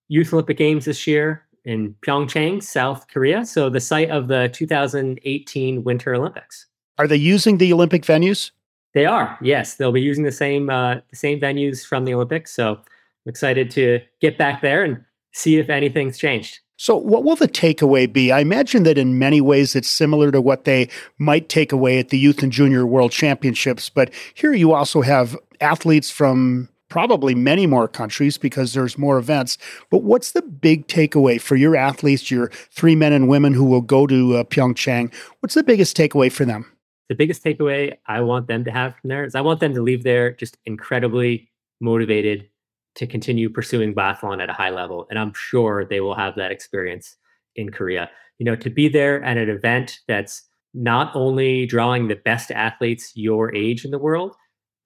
Youth 0.07 0.33
Olympic 0.33 0.57
Games 0.57 0.85
this 0.85 1.07
year 1.07 1.48
in 1.69 1.95
Pyeongchang, 2.01 2.63
South 2.63 3.07
Korea. 3.09 3.45
So 3.45 3.69
the 3.69 3.81
site 3.81 4.11
of 4.11 4.29
the 4.29 4.49
2018 4.53 5.85
Winter 5.85 6.15
Olympics. 6.15 6.67
Are 6.97 7.07
they 7.07 7.17
using 7.17 7.59
the 7.59 7.73
Olympic 7.73 8.03
venues? 8.05 8.51
They 8.95 9.05
are. 9.05 9.39
Yes, 9.43 9.75
they'll 9.75 9.93
be 9.93 10.01
using 10.01 10.25
the 10.25 10.33
same 10.33 10.71
uh, 10.71 10.97
the 11.11 11.17
same 11.17 11.39
venues 11.39 11.87
from 11.87 12.07
the 12.07 12.15
Olympics. 12.15 12.53
So 12.53 12.73
I'm 12.73 13.29
excited 13.29 13.71
to 13.73 14.01
get 14.21 14.39
back 14.39 14.63
there 14.63 14.83
and 14.83 15.05
see 15.33 15.59
if 15.59 15.69
anything's 15.69 16.17
changed. 16.17 16.61
So, 16.81 16.97
what 16.97 17.25
will 17.25 17.37
the 17.37 17.49
takeaway 17.49 18.11
be? 18.11 18.33
I 18.33 18.39
imagine 18.39 18.85
that 18.85 18.97
in 18.97 19.19
many 19.19 19.41
ways 19.41 19.77
it's 19.77 19.89
similar 19.89 20.31
to 20.31 20.41
what 20.41 20.65
they 20.65 20.89
might 21.19 21.49
take 21.49 21.73
away 21.73 21.99
at 21.99 22.11
the 22.11 22.19
Youth 22.19 22.43
and 22.43 22.53
Junior 22.53 22.87
World 22.87 23.11
Championships. 23.11 23.91
But 23.91 24.11
here 24.33 24.55
you 24.55 24.73
also 24.73 25.03
have 25.03 25.37
athletes 25.61 26.09
from 26.09 26.69
probably 26.89 27.35
many 27.35 27.67
more 27.67 27.89
countries 27.89 28.39
because 28.39 28.73
there's 28.73 28.99
more 28.99 29.19
events. 29.19 29.59
But 29.91 30.03
what's 30.03 30.33
the 30.33 30.43
big 30.43 30.87
takeaway 30.87 31.41
for 31.41 31.57
your 31.57 31.77
athletes, 31.77 32.31
your 32.31 32.51
three 32.71 32.97
men 32.97 33.13
and 33.13 33.29
women 33.29 33.55
who 33.55 33.65
will 33.65 33.81
go 33.81 34.07
to 34.07 34.37
uh, 34.37 34.45
Pyeongchang? 34.45 35.13
What's 35.41 35.55
the 35.55 35.63
biggest 35.63 35.97
takeaway 35.97 36.33
for 36.33 36.45
them? 36.45 36.71
The 37.09 37.15
biggest 37.15 37.43
takeaway 37.43 37.97
I 38.07 38.21
want 38.21 38.49
them 38.49 38.65
to 38.65 38.71
have 38.71 38.97
from 38.97 39.09
there 39.09 39.25
is 39.25 39.35
I 39.35 39.41
want 39.41 39.61
them 39.61 39.75
to 39.75 39.83
leave 39.83 40.03
there 40.03 40.33
just 40.33 40.59
incredibly 40.67 41.51
motivated 41.81 42.49
to 42.97 43.07
continue 43.07 43.49
pursuing 43.49 43.95
biathlon 43.95 44.43
at 44.43 44.51
a 44.51 44.53
high 44.53 44.71
level. 44.71 45.07
And 45.09 45.19
I'm 45.19 45.33
sure 45.35 45.85
they 45.85 46.01
will 46.01 46.15
have 46.15 46.35
that 46.37 46.51
experience 46.51 47.17
in 47.57 47.71
Korea. 47.71 48.11
You 48.39 48.45
know, 48.45 48.57
to 48.57 48.71
be 48.71 48.89
there 48.89 49.23
at 49.23 49.37
an 49.37 49.49
event 49.49 50.01
that's 50.07 50.43
not 50.75 51.15
only 51.15 51.65
drawing 51.65 52.09
the 52.09 52.17
best 52.17 52.51
athletes 52.51 53.13
your 53.15 53.55
age 53.55 53.85
in 53.85 53.91
the 53.91 53.99
world 53.99 54.35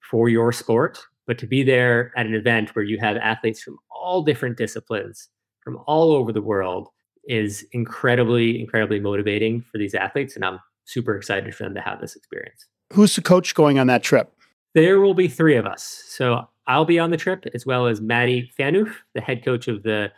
for 0.01 0.29
your 0.29 0.51
sport, 0.51 0.99
but 1.27 1.37
to 1.39 1.47
be 1.47 1.63
there 1.63 2.11
at 2.17 2.25
an 2.25 2.33
event 2.33 2.75
where 2.75 2.85
you 2.85 2.97
have 2.99 3.17
athletes 3.17 3.61
from 3.61 3.77
all 3.89 4.21
different 4.21 4.57
disciplines 4.57 5.29
from 5.63 5.79
all 5.87 6.11
over 6.11 6.31
the 6.31 6.41
world 6.41 6.89
is 7.25 7.65
incredibly, 7.71 8.59
incredibly 8.59 8.99
motivating 8.99 9.61
for 9.61 9.77
these 9.77 9.95
athletes. 9.95 10.35
And 10.35 10.43
I'm 10.43 10.59
super 10.85 11.15
excited 11.15 11.55
for 11.55 11.63
them 11.63 11.73
to 11.75 11.81
have 11.81 12.01
this 12.01 12.15
experience. 12.15 12.67
Who's 12.91 13.15
the 13.15 13.21
coach 13.21 13.55
going 13.55 13.79
on 13.79 13.87
that 13.87 14.03
trip? 14.03 14.33
There 14.73 14.99
will 14.99 15.13
be 15.13 15.27
three 15.27 15.55
of 15.55 15.65
us. 15.65 16.03
So 16.07 16.47
I'll 16.67 16.85
be 16.85 16.99
on 16.99 17.11
the 17.11 17.17
trip, 17.17 17.45
as 17.53 17.65
well 17.65 17.87
as 17.87 18.01
Maddie 18.01 18.51
Phaneuf, 18.59 18.93
the 19.13 19.21
head 19.21 19.43
coach 19.45 19.67
of 19.67 19.83
the 19.83 20.11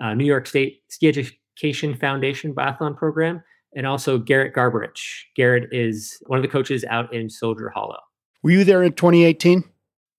uh, 0.00 0.14
New 0.14 0.24
York 0.24 0.46
State 0.46 0.82
Ski 0.88 1.08
Education 1.08 1.94
Foundation 1.96 2.54
biathlon 2.54 2.96
program, 2.96 3.42
and 3.74 3.86
also 3.86 4.18
Garrett 4.18 4.54
Garbarich. 4.54 5.22
Garrett 5.34 5.68
is 5.72 6.22
one 6.26 6.38
of 6.38 6.42
the 6.42 6.48
coaches 6.48 6.84
out 6.88 7.12
in 7.12 7.30
Soldier 7.30 7.70
Hollow. 7.70 7.98
Were 8.42 8.50
you 8.50 8.64
there 8.64 8.82
in 8.82 8.92
2018? 8.92 9.64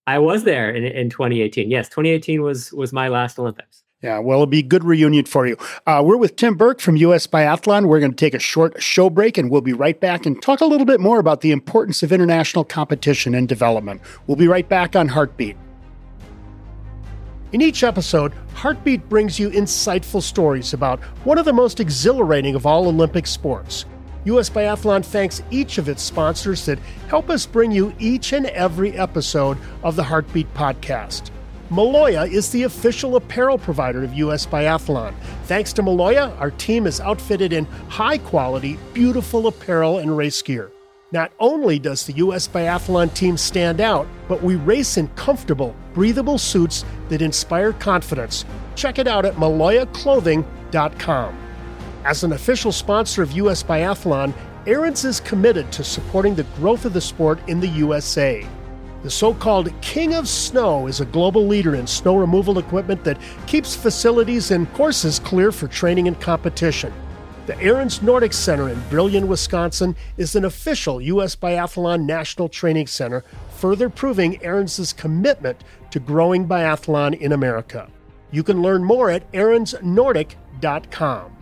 I 0.06 0.18
was 0.18 0.44
there 0.44 0.70
in, 0.70 0.84
in 0.84 1.10
2018. 1.10 1.70
Yes, 1.70 1.88
2018 1.88 2.42
was 2.42 2.72
was 2.72 2.92
my 2.92 3.08
last 3.08 3.38
Olympics. 3.38 3.82
Yeah, 4.02 4.18
well, 4.18 4.36
it'll 4.36 4.46
be 4.46 4.58
a 4.58 4.62
good 4.62 4.84
reunion 4.84 5.24
for 5.24 5.46
you. 5.46 5.56
Uh, 5.86 6.02
we're 6.04 6.18
with 6.18 6.36
Tim 6.36 6.56
Burke 6.56 6.78
from 6.78 6.96
US 6.96 7.26
Biathlon. 7.26 7.86
We're 7.86 8.00
going 8.00 8.12
to 8.12 8.16
take 8.16 8.34
a 8.34 8.38
short 8.38 8.82
show 8.82 9.08
break 9.08 9.38
and 9.38 9.50
we'll 9.50 9.62
be 9.62 9.72
right 9.72 9.98
back 9.98 10.26
and 10.26 10.42
talk 10.42 10.60
a 10.60 10.66
little 10.66 10.84
bit 10.84 11.00
more 11.00 11.18
about 11.18 11.40
the 11.40 11.52
importance 11.52 12.02
of 12.02 12.12
international 12.12 12.64
competition 12.64 13.34
and 13.34 13.48
development. 13.48 14.02
We'll 14.26 14.36
be 14.36 14.46
right 14.46 14.68
back 14.68 14.94
on 14.94 15.08
Heartbeat. 15.08 15.56
In 17.52 17.62
each 17.62 17.82
episode, 17.82 18.34
Heartbeat 18.52 19.08
brings 19.08 19.38
you 19.38 19.48
insightful 19.48 20.20
stories 20.20 20.74
about 20.74 21.00
one 21.24 21.38
of 21.38 21.46
the 21.46 21.52
most 21.54 21.80
exhilarating 21.80 22.54
of 22.56 22.66
all 22.66 22.88
Olympic 22.88 23.26
sports 23.26 23.86
U.S. 24.24 24.48
Biathlon 24.48 25.04
thanks 25.04 25.42
each 25.50 25.78
of 25.78 25.88
its 25.88 26.02
sponsors 26.02 26.64
that 26.66 26.78
help 27.08 27.28
us 27.28 27.46
bring 27.46 27.70
you 27.70 27.94
each 27.98 28.32
and 28.32 28.46
every 28.46 28.96
episode 28.96 29.58
of 29.82 29.96
the 29.96 30.04
Heartbeat 30.04 30.52
podcast. 30.54 31.30
Maloja 31.70 32.30
is 32.30 32.50
the 32.50 32.62
official 32.62 33.16
apparel 33.16 33.58
provider 33.58 34.04
of 34.04 34.14
U.S. 34.14 34.46
Biathlon. 34.46 35.14
Thanks 35.44 35.72
to 35.74 35.82
Maloja, 35.82 36.38
our 36.40 36.50
team 36.52 36.86
is 36.86 37.00
outfitted 37.00 37.52
in 37.52 37.64
high 37.88 38.18
quality, 38.18 38.78
beautiful 38.92 39.46
apparel 39.46 39.98
and 39.98 40.16
race 40.16 40.40
gear. 40.40 40.70
Not 41.12 41.32
only 41.38 41.78
does 41.78 42.06
the 42.06 42.14
U.S. 42.14 42.48
Biathlon 42.48 43.14
team 43.14 43.36
stand 43.36 43.80
out, 43.80 44.06
but 44.28 44.42
we 44.42 44.56
race 44.56 44.96
in 44.96 45.08
comfortable, 45.08 45.76
breathable 45.92 46.38
suits 46.38 46.84
that 47.08 47.22
inspire 47.22 47.72
confidence. 47.72 48.44
Check 48.74 48.98
it 48.98 49.06
out 49.06 49.24
at 49.24 49.34
maloyaclothing.com. 49.34 51.43
As 52.04 52.22
an 52.22 52.32
official 52.32 52.70
sponsor 52.70 53.22
of 53.22 53.32
U.S. 53.32 53.62
Biathlon, 53.62 54.34
Ariens 54.66 55.06
is 55.06 55.20
committed 55.20 55.72
to 55.72 55.82
supporting 55.82 56.34
the 56.34 56.42
growth 56.56 56.84
of 56.84 56.92
the 56.92 57.00
sport 57.00 57.40
in 57.48 57.60
the 57.60 57.68
USA. 57.68 58.46
The 59.02 59.10
so 59.10 59.32
called 59.32 59.72
King 59.80 60.12
of 60.12 60.28
Snow 60.28 60.86
is 60.86 61.00
a 61.00 61.06
global 61.06 61.46
leader 61.46 61.74
in 61.74 61.86
snow 61.86 62.16
removal 62.16 62.58
equipment 62.58 63.04
that 63.04 63.18
keeps 63.46 63.74
facilities 63.74 64.50
and 64.50 64.70
courses 64.74 65.18
clear 65.18 65.50
for 65.50 65.66
training 65.66 66.06
and 66.06 66.20
competition. 66.20 66.92
The 67.46 67.54
Ariens 67.54 68.02
Nordic 68.02 68.34
Center 68.34 68.68
in 68.68 68.78
Brillion, 68.90 69.26
Wisconsin 69.26 69.96
is 70.18 70.36
an 70.36 70.44
official 70.44 71.00
U.S. 71.00 71.34
Biathlon 71.34 72.04
National 72.04 72.50
Training 72.50 72.86
Center, 72.86 73.24
further 73.56 73.88
proving 73.88 74.38
Ariens 74.40 74.94
commitment 74.94 75.64
to 75.90 76.00
growing 76.00 76.46
biathlon 76.46 77.18
in 77.18 77.32
America. 77.32 77.88
You 78.30 78.42
can 78.42 78.60
learn 78.60 78.84
more 78.84 79.10
at 79.10 79.32
aaronsnordic.com. 79.32 81.34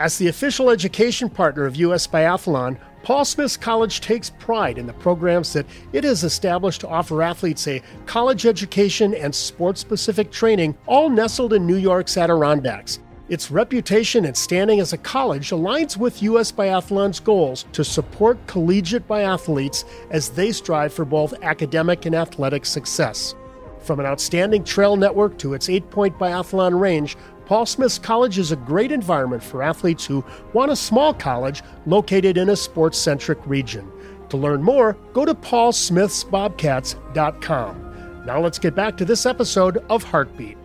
As 0.00 0.16
the 0.16 0.28
official 0.28 0.70
education 0.70 1.28
partner 1.28 1.66
of 1.66 1.76
U.S. 1.76 2.06
Biathlon, 2.06 2.78
Paul 3.02 3.26
Smith's 3.26 3.58
College 3.58 4.00
takes 4.00 4.30
pride 4.30 4.78
in 4.78 4.86
the 4.86 4.94
programs 4.94 5.52
that 5.52 5.66
it 5.92 6.04
has 6.04 6.24
established 6.24 6.80
to 6.80 6.88
offer 6.88 7.22
athletes 7.22 7.68
a 7.68 7.82
college 8.06 8.46
education 8.46 9.12
and 9.12 9.34
sports 9.34 9.82
specific 9.82 10.32
training, 10.32 10.74
all 10.86 11.10
nestled 11.10 11.52
in 11.52 11.66
New 11.66 11.76
York's 11.76 12.16
Adirondacks. 12.16 13.00
Its 13.28 13.50
reputation 13.50 14.24
and 14.24 14.34
standing 14.34 14.80
as 14.80 14.94
a 14.94 14.98
college 14.98 15.50
aligns 15.50 15.98
with 15.98 16.22
U.S. 16.22 16.50
Biathlon's 16.50 17.20
goals 17.20 17.66
to 17.72 17.84
support 17.84 18.38
collegiate 18.46 19.06
biathletes 19.06 19.84
as 20.10 20.30
they 20.30 20.50
strive 20.50 20.94
for 20.94 21.04
both 21.04 21.34
academic 21.42 22.06
and 22.06 22.14
athletic 22.14 22.64
success. 22.64 23.34
From 23.80 24.00
an 24.00 24.06
outstanding 24.06 24.64
trail 24.64 24.96
network 24.96 25.38
to 25.38 25.54
its 25.54 25.68
eight 25.68 25.90
point 25.90 26.18
biathlon 26.18 26.78
range, 26.78 27.16
Paul 27.50 27.66
Smith's 27.66 27.98
College 27.98 28.38
is 28.38 28.52
a 28.52 28.56
great 28.56 28.92
environment 28.92 29.42
for 29.42 29.60
athletes 29.60 30.06
who 30.06 30.24
want 30.52 30.70
a 30.70 30.76
small 30.76 31.12
college 31.12 31.64
located 31.84 32.36
in 32.36 32.50
a 32.50 32.54
sports 32.54 32.96
centric 32.96 33.44
region. 33.44 33.90
To 34.28 34.36
learn 34.36 34.62
more, 34.62 34.96
go 35.12 35.24
to 35.24 35.34
paulsmithsbobcats.com. 35.34 38.22
Now 38.24 38.40
let's 38.40 38.60
get 38.60 38.76
back 38.76 38.96
to 38.98 39.04
this 39.04 39.26
episode 39.26 39.78
of 39.90 40.04
Heartbeat. 40.04 40.58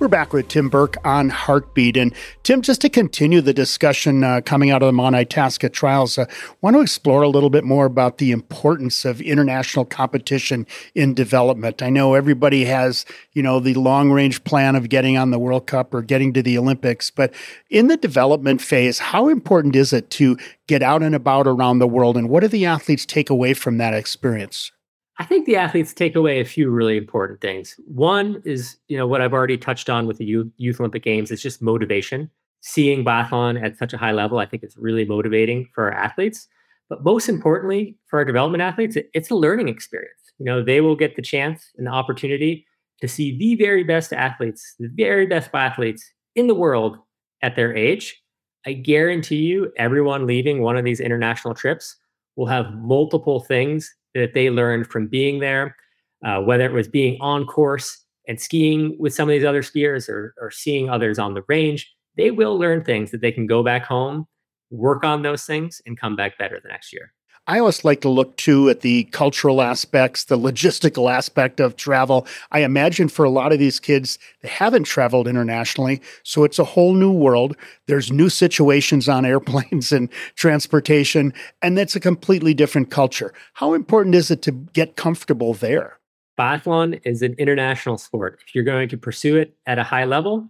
We're 0.00 0.08
back 0.08 0.32
with 0.32 0.48
Tim 0.48 0.70
Burke 0.70 0.96
on 1.04 1.28
Heartbeat. 1.28 1.94
And 1.98 2.14
Tim, 2.42 2.62
just 2.62 2.80
to 2.80 2.88
continue 2.88 3.42
the 3.42 3.52
discussion 3.52 4.24
uh, 4.24 4.40
coming 4.40 4.70
out 4.70 4.82
of 4.82 4.86
the 4.86 4.94
Mount 4.94 5.14
Itasca 5.14 5.68
trials, 5.68 6.16
I 6.16 6.22
uh, 6.22 6.26
want 6.62 6.74
to 6.74 6.80
explore 6.80 7.20
a 7.20 7.28
little 7.28 7.50
bit 7.50 7.64
more 7.64 7.84
about 7.84 8.16
the 8.16 8.30
importance 8.30 9.04
of 9.04 9.20
international 9.20 9.84
competition 9.84 10.66
in 10.94 11.12
development. 11.12 11.82
I 11.82 11.90
know 11.90 12.14
everybody 12.14 12.64
has, 12.64 13.04
you 13.34 13.42
know, 13.42 13.60
the 13.60 13.74
long 13.74 14.10
range 14.10 14.42
plan 14.42 14.74
of 14.74 14.88
getting 14.88 15.18
on 15.18 15.32
the 15.32 15.38
World 15.38 15.66
Cup 15.66 15.92
or 15.92 16.00
getting 16.00 16.32
to 16.32 16.42
the 16.42 16.56
Olympics, 16.56 17.10
but 17.10 17.34
in 17.68 17.88
the 17.88 17.98
development 17.98 18.62
phase, 18.62 19.00
how 19.00 19.28
important 19.28 19.76
is 19.76 19.92
it 19.92 20.08
to 20.12 20.38
get 20.66 20.82
out 20.82 21.02
and 21.02 21.14
about 21.14 21.46
around 21.46 21.78
the 21.78 21.86
world? 21.86 22.16
And 22.16 22.30
what 22.30 22.40
do 22.40 22.48
the 22.48 22.64
athletes 22.64 23.04
take 23.04 23.28
away 23.28 23.52
from 23.52 23.76
that 23.76 23.92
experience? 23.92 24.72
I 25.20 25.24
think 25.24 25.44
the 25.44 25.56
athletes 25.56 25.92
take 25.92 26.16
away 26.16 26.40
a 26.40 26.46
few 26.46 26.70
really 26.70 26.96
important 26.96 27.42
things. 27.42 27.78
One 27.84 28.40
is, 28.46 28.78
you 28.88 28.96
know, 28.96 29.06
what 29.06 29.20
I've 29.20 29.34
already 29.34 29.58
touched 29.58 29.90
on 29.90 30.06
with 30.06 30.16
the 30.16 30.24
Youth, 30.24 30.50
Youth 30.56 30.80
Olympic 30.80 31.02
Games 31.02 31.30
is 31.30 31.42
just 31.42 31.60
motivation. 31.60 32.30
Seeing 32.62 33.04
biathlon 33.04 33.62
at 33.62 33.76
such 33.76 33.92
a 33.92 33.98
high 33.98 34.12
level, 34.12 34.38
I 34.38 34.46
think 34.46 34.62
it's 34.62 34.78
really 34.78 35.04
motivating 35.04 35.68
for 35.74 35.84
our 35.84 35.92
athletes. 35.92 36.48
But 36.88 37.04
most 37.04 37.28
importantly, 37.28 37.98
for 38.06 38.18
our 38.18 38.24
development 38.24 38.62
athletes, 38.62 38.96
it's 39.12 39.30
a 39.30 39.34
learning 39.34 39.68
experience. 39.68 40.22
You 40.38 40.46
know, 40.46 40.64
they 40.64 40.80
will 40.80 40.96
get 40.96 41.16
the 41.16 41.22
chance 41.22 41.70
and 41.76 41.86
the 41.86 41.90
opportunity 41.90 42.66
to 43.02 43.06
see 43.06 43.36
the 43.36 43.56
very 43.56 43.84
best 43.84 44.14
athletes, 44.14 44.74
the 44.78 44.88
very 44.94 45.26
best 45.26 45.52
biathletes 45.52 46.00
in 46.34 46.46
the 46.46 46.54
world 46.54 46.96
at 47.42 47.56
their 47.56 47.76
age. 47.76 48.18
I 48.64 48.72
guarantee 48.72 49.36
you, 49.36 49.70
everyone 49.76 50.26
leaving 50.26 50.62
one 50.62 50.78
of 50.78 50.84
these 50.86 50.98
international 50.98 51.54
trips 51.54 51.96
will 52.36 52.46
have 52.46 52.72
multiple 52.72 53.40
things 53.40 53.94
that 54.14 54.34
they 54.34 54.50
learned 54.50 54.86
from 54.86 55.06
being 55.06 55.40
there, 55.40 55.76
uh, 56.24 56.40
whether 56.40 56.64
it 56.64 56.72
was 56.72 56.88
being 56.88 57.20
on 57.20 57.46
course 57.46 58.04
and 58.28 58.40
skiing 58.40 58.96
with 58.98 59.14
some 59.14 59.28
of 59.28 59.32
these 59.32 59.44
other 59.44 59.62
skiers 59.62 60.08
or, 60.08 60.34
or 60.40 60.50
seeing 60.50 60.88
others 60.88 61.18
on 61.18 61.34
the 61.34 61.42
range, 61.48 61.92
they 62.16 62.30
will 62.30 62.58
learn 62.58 62.84
things 62.84 63.10
that 63.10 63.20
they 63.20 63.32
can 63.32 63.46
go 63.46 63.62
back 63.62 63.84
home, 63.84 64.26
work 64.70 65.04
on 65.04 65.22
those 65.22 65.44
things, 65.44 65.80
and 65.86 65.98
come 65.98 66.16
back 66.16 66.38
better 66.38 66.60
the 66.62 66.68
next 66.68 66.92
year. 66.92 67.12
I 67.46 67.58
always 67.58 67.84
like 67.84 68.00
to 68.02 68.08
look 68.08 68.36
too 68.36 68.68
at 68.68 68.80
the 68.80 69.04
cultural 69.04 69.60
aspects, 69.60 70.24
the 70.24 70.38
logistical 70.38 71.10
aspect 71.10 71.58
of 71.58 71.74
travel. 71.74 72.26
I 72.52 72.60
imagine 72.60 73.08
for 73.08 73.24
a 73.24 73.30
lot 73.30 73.52
of 73.52 73.58
these 73.58 73.80
kids, 73.80 74.18
they 74.42 74.48
haven't 74.48 74.84
traveled 74.84 75.26
internationally. 75.26 76.00
So 76.22 76.44
it's 76.44 76.58
a 76.58 76.64
whole 76.64 76.94
new 76.94 77.10
world. 77.10 77.56
There's 77.86 78.12
new 78.12 78.28
situations 78.28 79.08
on 79.08 79.24
airplanes 79.26 79.90
and 79.90 80.10
transportation, 80.36 81.32
and 81.60 81.76
that's 81.76 81.96
a 81.96 82.00
completely 82.00 82.54
different 82.54 82.90
culture. 82.90 83.32
How 83.54 83.74
important 83.74 84.14
is 84.14 84.30
it 84.30 84.42
to 84.42 84.52
get 84.52 84.96
comfortable 84.96 85.54
there? 85.54 85.98
Biathlon 86.38 87.00
is 87.04 87.20
an 87.20 87.34
international 87.36 87.98
sport. 87.98 88.38
If 88.46 88.54
you're 88.54 88.64
going 88.64 88.88
to 88.90 88.96
pursue 88.96 89.36
it 89.36 89.54
at 89.66 89.78
a 89.78 89.82
high 89.82 90.04
level, 90.04 90.48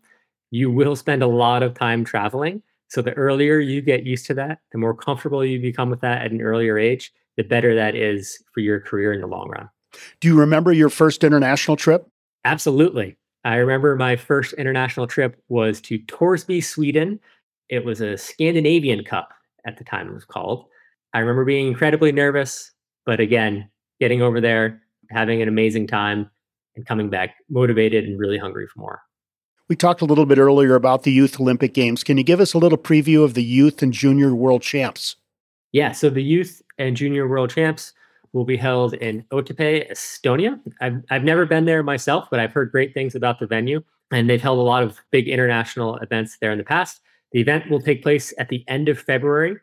you 0.50 0.70
will 0.70 0.96
spend 0.96 1.22
a 1.22 1.26
lot 1.26 1.62
of 1.62 1.74
time 1.74 2.05
traveling. 2.05 2.62
So 2.90 3.03
the 3.03 3.12
earlier 3.14 3.61
you 3.61 3.81
get 3.81 4.05
used 4.05 4.26
to 4.26 4.35
that, 4.35 4.59
the 4.72 4.79
more 4.79 4.94
comfortable 4.94 5.44
you 5.44 5.61
become 5.61 5.90
with 5.90 6.00
that 6.00 6.22
at 6.22 6.33
an 6.33 6.42
earlier 6.42 6.76
age, 6.76 7.12
the 7.37 7.44
better 7.44 7.74
that 7.74 7.94
is 7.94 8.42
for 8.53 8.61
your 8.61 8.81
career 8.81 9.12
in 9.12 9.20
the 9.20 9.29
long 9.29 9.48
run. 9.48 9.68
Do 10.20 10.29
you 10.29 10.38
remember 10.38 10.72
your 10.72 10.90
first 10.90 11.22
international 11.22 11.76
trip? 11.76 12.09
Absolutely. 12.44 13.16
I 13.44 13.57
remember 13.57 13.96
my 13.96 14.16
first 14.16 14.55
international 14.55 15.07
trip 15.07 15.40
was 15.48 15.81
to 15.83 15.98
Torsby, 16.00 16.62
Sweden. 16.62 17.20
It 17.68 17.85
was 17.85 18.00
a 18.00 18.18
Scandinavian 18.18 19.05
Cup 19.05 19.33
at 19.64 19.79
the 19.79 19.85
time 19.85 20.09
it 20.09 20.14
was 20.14 20.24
called. 20.24 20.66
I 21.14 21.20
remember 21.20 21.44
being 21.44 21.68
incredibly 21.68 22.12
nervous, 22.12 22.72
but 23.07 23.20
again, 23.20 23.70
getting 24.00 24.20
over 24.20 24.40
there, 24.40 24.83
having 25.11 25.42
an 25.42 25.48
amazing 25.48 25.87
time, 25.87 26.29
and 26.76 26.87
coming 26.87 27.09
back 27.09 27.37
motivated 27.48 28.05
and 28.05 28.18
really 28.18 28.38
hungry 28.38 28.66
for 28.66 28.81
more. 28.81 29.03
We 29.70 29.76
talked 29.76 30.00
a 30.00 30.04
little 30.04 30.26
bit 30.26 30.38
earlier 30.38 30.74
about 30.74 31.04
the 31.04 31.12
Youth 31.12 31.38
Olympic 31.38 31.74
Games. 31.74 32.02
Can 32.02 32.18
you 32.18 32.24
give 32.24 32.40
us 32.40 32.54
a 32.54 32.59
little 32.59 32.76
preview 32.76 33.22
of 33.22 33.35
the 33.35 33.44
Youth 33.44 33.85
and 33.85 33.92
Junior 33.92 34.35
World 34.35 34.62
Champs? 34.62 35.14
Yeah, 35.70 35.92
so 35.92 36.11
the 36.11 36.24
Youth 36.24 36.61
and 36.76 36.96
Junior 36.96 37.28
World 37.28 37.50
Champs 37.50 37.92
will 38.33 38.44
be 38.44 38.56
held 38.56 38.94
in 38.94 39.24
Otepää, 39.33 39.88
Estonia. 39.88 40.59
I've, 40.80 41.00
I've 41.11 41.22
never 41.22 41.46
been 41.46 41.66
there 41.66 41.85
myself, 41.85 42.26
but 42.33 42.40
I've 42.40 42.52
heard 42.52 42.72
great 42.72 42.94
things 42.94 43.14
about 43.14 43.38
the 43.38 43.46
venue, 43.46 43.80
and 44.11 44.28
they've 44.28 44.42
held 44.42 44.59
a 44.59 44.62
lot 44.62 44.83
of 44.83 44.98
big 45.12 45.28
international 45.28 45.98
events 45.98 46.37
there 46.40 46.50
in 46.50 46.59
the 46.59 46.64
past. 46.64 47.00
The 47.30 47.40
event 47.40 47.70
will 47.70 47.80
take 47.80 48.02
place 48.02 48.35
at 48.40 48.48
the 48.48 48.64
end 48.66 48.88
of 48.88 48.98
February 48.98 49.56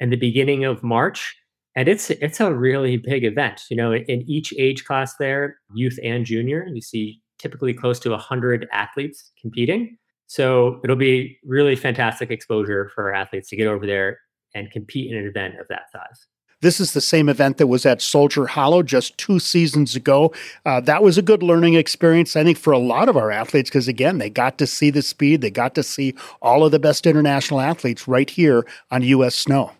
and 0.00 0.10
the 0.10 0.16
beginning 0.16 0.64
of 0.64 0.82
March. 0.82 1.36
And 1.76 1.86
it's 1.86 2.08
it's 2.08 2.40
a 2.40 2.54
really 2.54 2.96
big 2.96 3.24
event. 3.24 3.64
You 3.68 3.76
know, 3.76 3.92
in 3.92 4.22
each 4.22 4.54
age 4.56 4.86
class 4.86 5.16
there, 5.16 5.58
youth 5.74 5.98
and 6.02 6.24
junior, 6.24 6.66
you 6.66 6.80
see 6.80 7.20
typically 7.40 7.74
close 7.74 7.98
to 8.00 8.10
100 8.10 8.68
athletes 8.72 9.32
competing. 9.40 9.96
So 10.26 10.80
it'll 10.84 10.96
be 10.96 11.38
really 11.44 11.74
fantastic 11.74 12.30
exposure 12.30 12.90
for 12.94 13.08
our 13.08 13.14
athletes 13.14 13.48
to 13.50 13.56
get 13.56 13.66
over 13.66 13.86
there 13.86 14.18
and 14.54 14.70
compete 14.70 15.10
in 15.10 15.16
an 15.16 15.26
event 15.26 15.58
of 15.58 15.66
that 15.68 15.90
size. 15.90 16.26
This 16.62 16.78
is 16.78 16.92
the 16.92 17.00
same 17.00 17.30
event 17.30 17.56
that 17.56 17.68
was 17.68 17.86
at 17.86 18.02
Soldier 18.02 18.46
Hollow 18.46 18.82
just 18.82 19.16
two 19.16 19.38
seasons 19.38 19.96
ago. 19.96 20.32
Uh, 20.66 20.80
that 20.82 21.02
was 21.02 21.16
a 21.16 21.22
good 21.22 21.42
learning 21.42 21.74
experience, 21.74 22.36
I 22.36 22.44
think, 22.44 22.58
for 22.58 22.72
a 22.72 22.78
lot 22.78 23.08
of 23.08 23.16
our 23.16 23.30
athletes, 23.30 23.70
because 23.70 23.88
again, 23.88 24.18
they 24.18 24.28
got 24.28 24.58
to 24.58 24.66
see 24.66 24.90
the 24.90 25.00
speed, 25.00 25.40
they 25.40 25.50
got 25.50 25.74
to 25.76 25.82
see 25.82 26.14
all 26.42 26.64
of 26.64 26.70
the 26.70 26.78
best 26.78 27.06
international 27.06 27.60
athletes 27.60 28.06
right 28.06 28.28
here 28.28 28.66
on 28.90 29.02
U.S. 29.02 29.34
snow. 29.34 29.72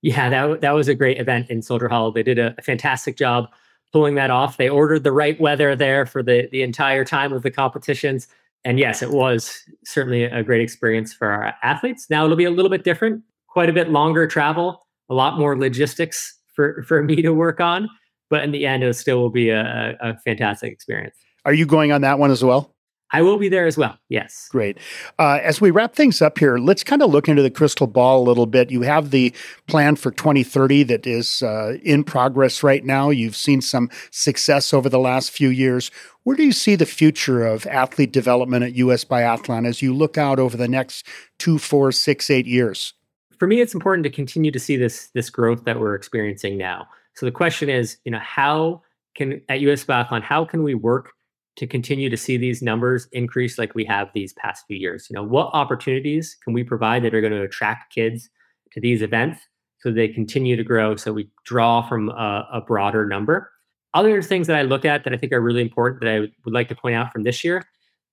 Yeah, 0.00 0.30
that, 0.30 0.62
that 0.62 0.72
was 0.72 0.88
a 0.88 0.94
great 0.94 1.20
event 1.20 1.50
in 1.50 1.60
Soldier 1.60 1.88
Hollow. 1.88 2.10
They 2.10 2.22
did 2.22 2.38
a, 2.38 2.54
a 2.56 2.62
fantastic 2.62 3.16
job 3.16 3.48
pulling 3.92 4.14
that 4.14 4.30
off. 4.30 4.56
They 4.56 4.68
ordered 4.68 5.04
the 5.04 5.12
right 5.12 5.40
weather 5.40 5.76
there 5.76 6.06
for 6.06 6.22
the, 6.22 6.48
the 6.50 6.62
entire 6.62 7.04
time 7.04 7.32
of 7.32 7.42
the 7.42 7.50
competitions. 7.50 8.26
And 8.64 8.78
yes, 8.78 9.02
it 9.02 9.10
was 9.10 9.62
certainly 9.84 10.24
a 10.24 10.42
great 10.42 10.60
experience 10.60 11.12
for 11.12 11.28
our 11.28 11.54
athletes. 11.62 12.08
Now 12.08 12.24
it'll 12.24 12.36
be 12.36 12.44
a 12.44 12.50
little 12.50 12.70
bit 12.70 12.84
different, 12.84 13.22
quite 13.48 13.68
a 13.68 13.72
bit 13.72 13.90
longer 13.90 14.26
travel, 14.26 14.86
a 15.08 15.14
lot 15.14 15.38
more 15.38 15.58
logistics 15.58 16.38
for, 16.54 16.82
for 16.84 17.02
me 17.02 17.22
to 17.22 17.30
work 17.30 17.60
on. 17.60 17.88
But 18.30 18.44
in 18.44 18.52
the 18.52 18.64
end, 18.64 18.82
it 18.82 18.94
still 18.94 19.20
will 19.20 19.30
be 19.30 19.50
a, 19.50 19.96
a 20.00 20.16
fantastic 20.18 20.72
experience. 20.72 21.16
Are 21.44 21.52
you 21.52 21.66
going 21.66 21.92
on 21.92 22.00
that 22.00 22.18
one 22.18 22.30
as 22.30 22.42
well? 22.42 22.74
I 23.12 23.20
will 23.20 23.36
be 23.36 23.50
there 23.50 23.66
as 23.66 23.76
well. 23.76 23.98
Yes. 24.08 24.48
Great. 24.50 24.78
Uh, 25.18 25.38
as 25.42 25.60
we 25.60 25.70
wrap 25.70 25.94
things 25.94 26.22
up 26.22 26.38
here, 26.38 26.56
let's 26.56 26.82
kind 26.82 27.02
of 27.02 27.10
look 27.10 27.28
into 27.28 27.42
the 27.42 27.50
crystal 27.50 27.86
ball 27.86 28.22
a 28.22 28.24
little 28.24 28.46
bit. 28.46 28.70
You 28.70 28.82
have 28.82 29.10
the 29.10 29.34
plan 29.66 29.96
for 29.96 30.10
2030 30.10 30.84
that 30.84 31.06
is 31.06 31.42
uh, 31.42 31.76
in 31.82 32.04
progress 32.04 32.62
right 32.62 32.84
now. 32.84 33.10
You've 33.10 33.36
seen 33.36 33.60
some 33.60 33.90
success 34.10 34.72
over 34.72 34.88
the 34.88 34.98
last 34.98 35.30
few 35.30 35.50
years. 35.50 35.90
Where 36.22 36.36
do 36.36 36.42
you 36.42 36.52
see 36.52 36.74
the 36.74 36.86
future 36.86 37.44
of 37.44 37.66
athlete 37.66 38.12
development 38.12 38.64
at 38.64 38.74
US 38.74 39.04
Biathlon 39.04 39.66
as 39.66 39.82
you 39.82 39.92
look 39.92 40.16
out 40.16 40.38
over 40.38 40.56
the 40.56 40.68
next 40.68 41.06
two, 41.38 41.58
four, 41.58 41.92
six, 41.92 42.30
eight 42.30 42.46
years? 42.46 42.94
For 43.38 43.46
me, 43.46 43.60
it's 43.60 43.74
important 43.74 44.04
to 44.04 44.10
continue 44.10 44.52
to 44.52 44.60
see 44.60 44.76
this 44.76 45.08
this 45.14 45.28
growth 45.28 45.64
that 45.64 45.80
we're 45.80 45.96
experiencing 45.96 46.56
now. 46.56 46.86
So 47.14 47.26
the 47.26 47.32
question 47.32 47.68
is, 47.68 47.98
you 48.04 48.12
know, 48.12 48.20
how 48.20 48.82
can 49.14 49.42
at 49.48 49.60
US 49.60 49.84
Biathlon, 49.84 50.22
how 50.22 50.44
can 50.44 50.62
we 50.62 50.74
work 50.74 51.12
to 51.56 51.66
continue 51.66 52.08
to 52.08 52.16
see 52.16 52.36
these 52.36 52.62
numbers 52.62 53.08
increase 53.12 53.58
like 53.58 53.74
we 53.74 53.84
have 53.84 54.08
these 54.14 54.32
past 54.34 54.64
few 54.66 54.76
years? 54.76 55.06
You 55.10 55.14
know, 55.14 55.22
what 55.22 55.50
opportunities 55.52 56.36
can 56.42 56.52
we 56.52 56.64
provide 56.64 57.02
that 57.04 57.14
are 57.14 57.20
going 57.20 57.32
to 57.32 57.42
attract 57.42 57.94
kids 57.94 58.30
to 58.72 58.80
these 58.80 59.02
events 59.02 59.40
so 59.78 59.90
they 59.90 60.08
continue 60.08 60.56
to 60.56 60.64
grow 60.64 60.96
so 60.96 61.12
we 61.12 61.28
draw 61.44 61.86
from 61.86 62.08
a, 62.10 62.48
a 62.52 62.60
broader 62.60 63.06
number? 63.06 63.50
Other 63.94 64.22
things 64.22 64.46
that 64.46 64.56
I 64.56 64.62
look 64.62 64.84
at 64.84 65.04
that 65.04 65.12
I 65.12 65.16
think 65.18 65.32
are 65.32 65.40
really 65.40 65.60
important 65.60 66.00
that 66.00 66.14
I 66.14 66.20
would 66.20 66.54
like 66.54 66.68
to 66.68 66.74
point 66.74 66.96
out 66.96 67.12
from 67.12 67.24
this 67.24 67.44
year, 67.44 67.62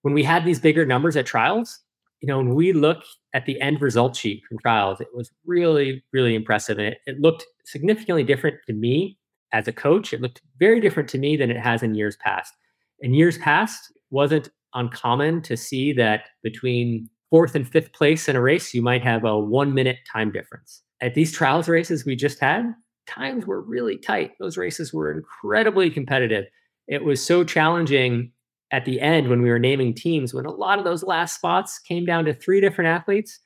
when 0.02 0.14
we 0.14 0.22
had 0.22 0.44
these 0.44 0.60
bigger 0.60 0.84
numbers 0.84 1.16
at 1.16 1.26
trials, 1.26 1.78
you 2.20 2.26
know, 2.26 2.38
when 2.38 2.54
we 2.54 2.72
look 2.72 3.02
at 3.32 3.46
the 3.46 3.58
end 3.60 3.80
result 3.80 4.14
sheet 4.14 4.42
from 4.46 4.58
trials, 4.58 5.00
it 5.00 5.08
was 5.14 5.30
really, 5.46 6.04
really 6.12 6.34
impressive. 6.34 6.78
And 6.78 6.88
it, 6.88 6.98
it 7.06 7.20
looked 7.20 7.46
significantly 7.64 8.24
different 8.24 8.56
to 8.66 8.74
me 8.74 9.18
as 9.52 9.66
a 9.66 9.72
coach. 9.72 10.12
It 10.12 10.20
looked 10.20 10.42
very 10.58 10.80
different 10.80 11.08
to 11.10 11.18
me 11.18 11.36
than 11.36 11.50
it 11.50 11.56
has 11.56 11.82
in 11.82 11.94
years 11.94 12.16
past 12.16 12.52
in 13.00 13.14
years 13.14 13.38
past 13.38 13.92
wasn't 14.10 14.50
uncommon 14.74 15.42
to 15.42 15.56
see 15.56 15.92
that 15.94 16.28
between 16.42 17.08
fourth 17.30 17.54
and 17.54 17.68
fifth 17.68 17.92
place 17.92 18.28
in 18.28 18.36
a 18.36 18.40
race, 18.40 18.74
you 18.74 18.82
might 18.82 19.02
have 19.02 19.24
a 19.24 19.38
one 19.38 19.74
minute 19.74 19.98
time 20.10 20.32
difference. 20.32 20.82
At 21.00 21.14
these 21.14 21.32
trials 21.32 21.68
races 21.68 22.04
we 22.04 22.16
just 22.16 22.40
had, 22.40 22.74
times 23.06 23.46
were 23.46 23.62
really 23.62 23.96
tight. 23.96 24.32
Those 24.38 24.56
races 24.56 24.92
were 24.92 25.12
incredibly 25.12 25.90
competitive. 25.90 26.44
It 26.88 27.04
was 27.04 27.24
so 27.24 27.44
challenging 27.44 28.32
at 28.72 28.84
the 28.84 29.00
end 29.00 29.28
when 29.28 29.42
we 29.42 29.50
were 29.50 29.58
naming 29.58 29.94
teams, 29.94 30.32
when 30.32 30.46
a 30.46 30.50
lot 30.50 30.78
of 30.78 30.84
those 30.84 31.02
last 31.02 31.34
spots 31.34 31.78
came 31.78 32.04
down 32.04 32.24
to 32.24 32.34
three 32.34 32.60
different 32.60 32.88
athletes 32.88 33.40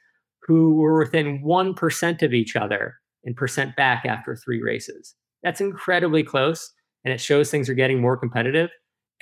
who 0.47 0.75
were 0.75 0.99
within 0.99 1.43
1% 1.43 2.23
of 2.23 2.35
each 2.35 2.57
other 2.57 2.95
in 3.23 3.35
percent 3.35 3.75
back 3.77 4.05
after 4.05 4.37
three 4.37 4.63
races. 4.63 5.15
That's 5.43 5.61
incredibly 5.61 6.23
close. 6.23 6.71
And 7.05 7.13
it 7.13 7.21
shows 7.21 7.51
things 7.51 7.69
are 7.69 7.75
getting 7.75 8.01
more 8.01 8.17
competitive. 8.17 8.71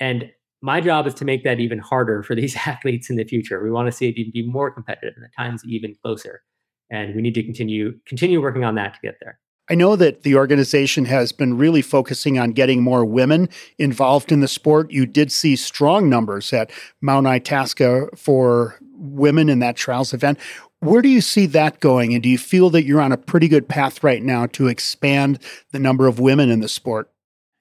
And 0.03 0.29
my 0.61 0.81
job 0.81 1.07
is 1.07 1.13
to 1.13 1.25
make 1.25 1.45
that 1.45 1.61
even 1.61 1.79
harder 1.79 2.23
for 2.23 2.35
these 2.35 2.55
athletes 2.67 3.09
in 3.09 3.15
the 3.15 3.23
future. 3.23 3.63
We 3.63 3.71
want 3.71 3.87
to 3.87 3.91
see 3.91 4.09
it 4.09 4.17
even 4.17 4.31
be 4.33 4.45
more 4.45 4.69
competitive 4.69 5.13
and 5.15 5.25
at 5.25 5.31
times 5.35 5.63
even 5.65 5.95
closer. 6.03 6.41
And 6.89 7.15
we 7.15 7.21
need 7.21 7.33
to 7.35 7.43
continue 7.43 7.97
continue 8.05 8.41
working 8.41 8.65
on 8.65 8.75
that 8.75 8.95
to 8.95 8.99
get 9.01 9.15
there. 9.21 9.39
I 9.69 9.75
know 9.75 9.95
that 9.95 10.23
the 10.23 10.35
organization 10.35 11.05
has 11.05 11.31
been 11.31 11.57
really 11.57 11.81
focusing 11.81 12.37
on 12.37 12.51
getting 12.51 12.83
more 12.83 13.05
women 13.05 13.47
involved 13.79 14.29
in 14.29 14.41
the 14.41 14.47
sport. 14.49 14.91
You 14.91 15.05
did 15.05 15.31
see 15.31 15.55
strong 15.55 16.09
numbers 16.09 16.51
at 16.51 16.69
Mount 16.99 17.25
Itasca 17.25 18.09
for 18.17 18.77
women 18.97 19.47
in 19.47 19.59
that 19.59 19.77
trials 19.77 20.13
event. 20.13 20.37
Where 20.81 21.01
do 21.01 21.07
you 21.07 21.21
see 21.21 21.45
that 21.45 21.79
going? 21.79 22.13
And 22.13 22.21
do 22.21 22.27
you 22.27 22.37
feel 22.37 22.69
that 22.71 22.83
you're 22.83 22.99
on 22.99 23.13
a 23.13 23.17
pretty 23.17 23.47
good 23.47 23.69
path 23.69 24.03
right 24.03 24.21
now 24.21 24.47
to 24.47 24.67
expand 24.67 25.39
the 25.71 25.79
number 25.79 26.07
of 26.07 26.19
women 26.19 26.49
in 26.49 26.59
the 26.59 26.67
sport? 26.67 27.12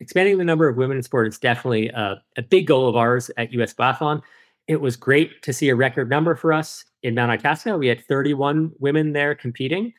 Expanding 0.03 0.37
the 0.37 0.45
number 0.45 0.67
of 0.67 0.77
women 0.77 0.97
in 0.97 1.03
sport 1.05 1.29
is 1.29 1.39
definitely 1.39 1.89
a, 1.91 2.21
a 2.37 2.43
big 2.43 2.67
goal 2.67 2.89
of 2.89 2.97
ours 2.97 3.31
at 3.37 3.53
US 3.53 3.73
Biathlon. 3.73 4.21
It 4.67 4.81
was 4.81 4.97
great 4.97 5.43
to 5.43 5.53
see 5.53 5.69
a 5.69 5.77
record 5.77 6.11
number 6.11 6.35
for 6.35 6.53
us 6.53 6.85
in 7.05 7.15
Mount 7.15 7.31
Itasca. 7.31 7.79
We 7.79 7.87
had 7.87 8.05
31 8.05 8.73
women 8.81 9.13
there 9.13 9.37
competing 9.37 9.93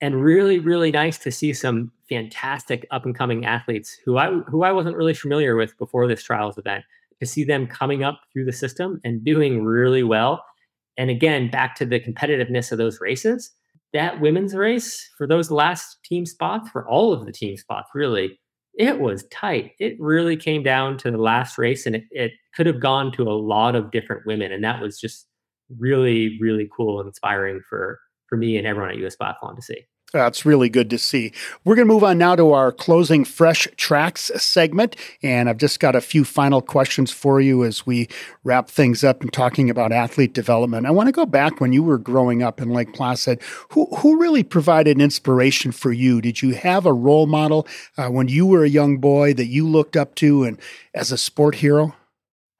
and 0.00 0.24
really 0.24 0.58
really 0.58 0.90
nice 0.90 1.18
to 1.18 1.30
see 1.30 1.52
some 1.52 1.92
fantastic 2.08 2.84
up 2.90 3.06
and 3.06 3.14
coming 3.14 3.46
athletes 3.46 3.96
who 4.04 4.18
I 4.18 4.32
who 4.48 4.64
I 4.64 4.72
wasn't 4.72 4.96
really 4.96 5.14
familiar 5.14 5.54
with 5.54 5.78
before 5.78 6.08
this 6.08 6.24
trials 6.24 6.58
event 6.58 6.84
to 7.20 7.26
see 7.26 7.44
them 7.44 7.68
coming 7.68 8.02
up 8.02 8.18
through 8.32 8.46
the 8.46 8.52
system 8.52 9.00
and 9.04 9.24
doing 9.24 9.62
really 9.62 10.02
well 10.02 10.44
and 10.98 11.10
again 11.10 11.48
back 11.48 11.76
to 11.76 11.86
the 11.86 12.00
competitiveness 12.00 12.72
of 12.72 12.78
those 12.78 13.00
races 13.00 13.52
that 13.92 14.20
women's 14.20 14.56
race 14.56 15.08
for 15.16 15.28
those 15.28 15.52
last 15.52 15.98
team 16.04 16.26
spots 16.26 16.68
for 16.70 16.88
all 16.88 17.12
of 17.12 17.24
the 17.24 17.32
team 17.32 17.56
spots 17.56 17.90
really 17.94 18.40
it 18.76 19.00
was 19.00 19.24
tight. 19.28 19.72
It 19.78 19.96
really 20.00 20.36
came 20.36 20.62
down 20.62 20.98
to 20.98 21.10
the 21.10 21.18
last 21.18 21.58
race 21.58 21.86
and 21.86 21.96
it, 21.96 22.04
it 22.10 22.32
could 22.54 22.66
have 22.66 22.80
gone 22.80 23.12
to 23.12 23.22
a 23.22 23.32
lot 23.32 23.74
of 23.76 23.90
different 23.90 24.26
women 24.26 24.52
and 24.52 24.64
that 24.64 24.80
was 24.80 24.98
just 24.98 25.26
really 25.78 26.38
really 26.40 26.68
cool 26.76 27.00
and 27.00 27.06
inspiring 27.08 27.60
for 27.68 27.98
for 28.28 28.36
me 28.36 28.56
and 28.56 28.66
everyone 28.66 28.90
at 28.90 28.98
us 28.98 29.16
biathlon 29.16 29.56
to 29.56 29.62
see 29.62 29.78
that's 30.14 30.46
really 30.46 30.68
good 30.68 30.90
to 30.90 30.98
see. 30.98 31.32
We're 31.64 31.74
going 31.74 31.88
to 31.88 31.92
move 31.92 32.04
on 32.04 32.18
now 32.18 32.36
to 32.36 32.52
our 32.52 32.70
closing 32.70 33.24
Fresh 33.24 33.66
Tracks 33.76 34.30
segment. 34.36 34.94
And 35.24 35.48
I've 35.48 35.58
just 35.58 35.80
got 35.80 35.96
a 35.96 36.00
few 36.00 36.24
final 36.24 36.62
questions 36.62 37.10
for 37.10 37.40
you 37.40 37.64
as 37.64 37.84
we 37.84 38.08
wrap 38.44 38.68
things 38.68 39.02
up 39.02 39.22
and 39.22 39.32
talking 39.32 39.68
about 39.68 39.90
athlete 39.90 40.32
development. 40.32 40.86
I 40.86 40.92
want 40.92 41.08
to 41.08 41.12
go 41.12 41.26
back 41.26 41.60
when 41.60 41.72
you 41.72 41.82
were 41.82 41.98
growing 41.98 42.44
up 42.44 42.60
in 42.60 42.70
Lake 42.70 42.94
Placid. 42.94 43.42
Who, 43.70 43.86
who 43.96 44.20
really 44.20 44.44
provided 44.44 45.00
inspiration 45.00 45.72
for 45.72 45.92
you? 45.92 46.20
Did 46.20 46.42
you 46.42 46.54
have 46.54 46.86
a 46.86 46.92
role 46.92 47.26
model 47.26 47.66
uh, 47.98 48.08
when 48.08 48.28
you 48.28 48.46
were 48.46 48.62
a 48.62 48.68
young 48.68 48.98
boy 48.98 49.34
that 49.34 49.46
you 49.46 49.68
looked 49.68 49.96
up 49.96 50.14
to 50.16 50.44
and 50.44 50.60
as 50.94 51.10
a 51.10 51.18
sport 51.18 51.56
hero? 51.56 51.92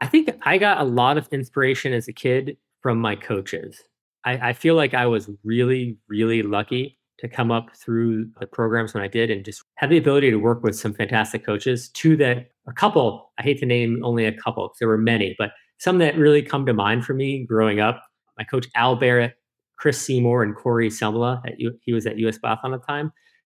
I 0.00 0.08
think 0.08 0.28
I 0.42 0.58
got 0.58 0.80
a 0.80 0.84
lot 0.84 1.18
of 1.18 1.28
inspiration 1.28 1.92
as 1.92 2.08
a 2.08 2.12
kid 2.12 2.56
from 2.82 2.98
my 2.98 3.14
coaches. 3.14 3.80
I, 4.24 4.50
I 4.50 4.52
feel 4.54 4.74
like 4.74 4.92
I 4.92 5.06
was 5.06 5.30
really, 5.44 5.98
really 6.08 6.42
lucky 6.42 6.98
to 7.18 7.28
come 7.28 7.50
up 7.50 7.76
through 7.76 8.28
the 8.40 8.46
programs 8.46 8.92
when 8.92 9.02
I 9.02 9.08
did 9.08 9.30
and 9.30 9.44
just 9.44 9.62
had 9.76 9.90
the 9.90 9.98
ability 9.98 10.30
to 10.30 10.36
work 10.36 10.62
with 10.62 10.76
some 10.76 10.92
fantastic 10.92 11.44
coaches. 11.44 11.88
Two 11.90 12.16
that 12.16 12.48
a 12.66 12.72
couple, 12.72 13.32
I 13.38 13.42
hate 13.42 13.60
to 13.60 13.66
name 13.66 14.00
only 14.04 14.26
a 14.26 14.32
couple 14.32 14.68
because 14.68 14.78
there 14.78 14.88
were 14.88 14.98
many, 14.98 15.34
but 15.38 15.52
some 15.78 15.98
that 15.98 16.16
really 16.16 16.42
come 16.42 16.66
to 16.66 16.72
mind 16.72 17.04
for 17.04 17.14
me 17.14 17.44
growing 17.44 17.80
up. 17.80 18.02
My 18.36 18.44
coach 18.44 18.66
Al 18.74 18.96
Barrett, 18.96 19.34
Chris 19.76 20.00
Seymour, 20.00 20.42
and 20.42 20.56
Corey 20.56 20.88
Semela, 20.88 21.40
at, 21.46 21.54
he 21.82 21.92
was 21.92 22.06
at 22.06 22.18
US 22.18 22.38
Biathlon 22.38 22.74
at 22.74 22.80
the 22.80 22.86
time. 22.86 23.12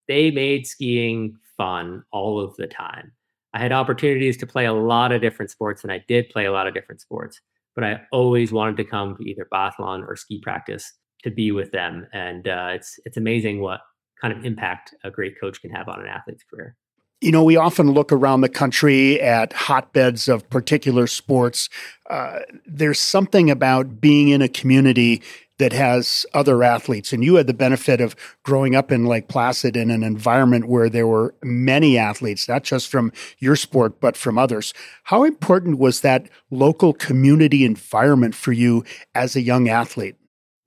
They 0.07 0.31
made 0.31 0.67
skiing 0.67 1.37
fun 1.57 2.05
all 2.13 2.41
of 2.41 2.55
the 2.57 2.67
time. 2.67 3.13
I 3.55 3.59
had 3.59 3.73
opportunities 3.73 4.37
to 4.39 4.47
play 4.47 4.67
a 4.67 4.73
lot 4.73 5.11
of 5.11 5.21
different 5.21 5.51
sports, 5.51 5.83
and 5.83 5.93
I 5.93 6.05
did 6.07 6.29
play 6.29 6.45
a 6.45 6.53
lot 6.53 6.67
of 6.67 6.75
different 6.75 7.01
sports, 7.01 7.41
but 7.75 7.83
I 7.83 8.03
always 8.13 8.53
wanted 8.53 8.77
to 8.77 8.85
come 8.85 9.17
to 9.17 9.29
either 9.29 9.49
biathlon 9.53 10.07
or 10.07 10.17
ski 10.17 10.41
practice 10.41 10.93
to 11.23 11.31
be 11.31 11.53
with 11.53 11.73
them, 11.73 12.07
and 12.13 12.47
uh, 12.47 12.71
it's 12.73 12.99
it's 13.05 13.17
amazing 13.17 13.61
what 13.61 13.81
kind 14.21 14.37
of 14.37 14.45
impact 14.45 14.95
a 15.05 15.11
great 15.11 15.41
coach 15.41 15.61
can 15.61 15.71
have 15.71 15.89
on 15.89 16.01
an 16.01 16.07
athlete's 16.07 16.45
career. 16.45 16.77
You 17.21 17.33
know, 17.33 17.43
we 17.43 17.57
often 17.57 17.91
look 17.91 18.13
around 18.13 18.43
the 18.43 18.49
country 18.49 19.21
at 19.21 19.53
hotbeds 19.53 20.29
of 20.29 20.49
particular 20.51 21.09
sports. 21.09 21.69
Uh, 22.09 22.41
there's 22.65 23.01
something 23.01 23.51
about 23.51 24.01
being 24.01 24.29
in 24.29 24.41
a 24.41 24.49
community 24.49 25.21
that 25.59 25.73
has 25.73 26.25
other 26.33 26.63
athletes. 26.63 27.13
And 27.13 27.25
you 27.25 27.35
had 27.35 27.49
the 27.49 27.55
benefit 27.55 28.01
of 28.01 28.15
growing 28.45 28.75
up 28.75 28.91
in 28.91 29.07
Lake 29.07 29.29
Placid 29.29 29.77
in 29.77 29.91
an 29.91 30.03
environment 30.03 30.69
where 30.69 30.89
there 30.89 31.07
were 31.07 31.35
many 31.43 31.99
athletes, 31.99 32.49
not 32.49 32.63
just 32.63 32.89
from 32.89 33.13
your 33.39 33.57
sport, 33.57 34.01
but 34.01 34.17
from 34.17 34.39
others. 34.39 34.73
How 35.05 35.25
important 35.25 35.79
was 35.79 36.01
that 36.01 36.29
local 36.51 36.93
community 36.93 37.65
environment 37.65 38.35
for 38.35 38.53
you 38.53 38.85
as 39.15 39.35
a 39.35 39.41
young 39.41 39.69
athlete? 39.69 40.15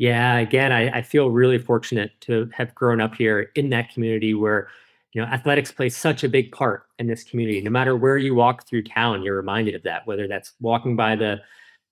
Yeah, 0.02 0.40
again, 0.40 0.72
I, 0.72 0.98
I, 0.98 1.02
feel 1.04 1.30
really 1.30 1.60
fortunate 1.60 2.20
to 2.22 2.50
have 2.56 2.74
grown 2.74 3.00
up 3.00 3.14
here 3.14 3.52
in 3.54 3.70
that 3.70 3.94
community 3.94 4.34
where, 4.34 4.68
you 5.14 5.22
know, 5.22 5.28
athletics 5.28 5.72
plays 5.72 5.96
such 5.96 6.24
a 6.24 6.28
big 6.28 6.52
part 6.52 6.86
in 6.98 7.06
this 7.06 7.24
community. 7.24 7.62
No 7.62 7.70
matter 7.70 7.96
where 7.96 8.18
you 8.18 8.34
walk 8.34 8.68
through 8.68 8.86
town, 8.86 9.22
you're 9.22 9.36
reminded 9.36 9.76
of 9.76 9.84
that. 9.84 10.08
Whether 10.08 10.28
that's 10.28 10.54
walking 10.60 10.96
by 10.96 11.16
the 11.16 11.40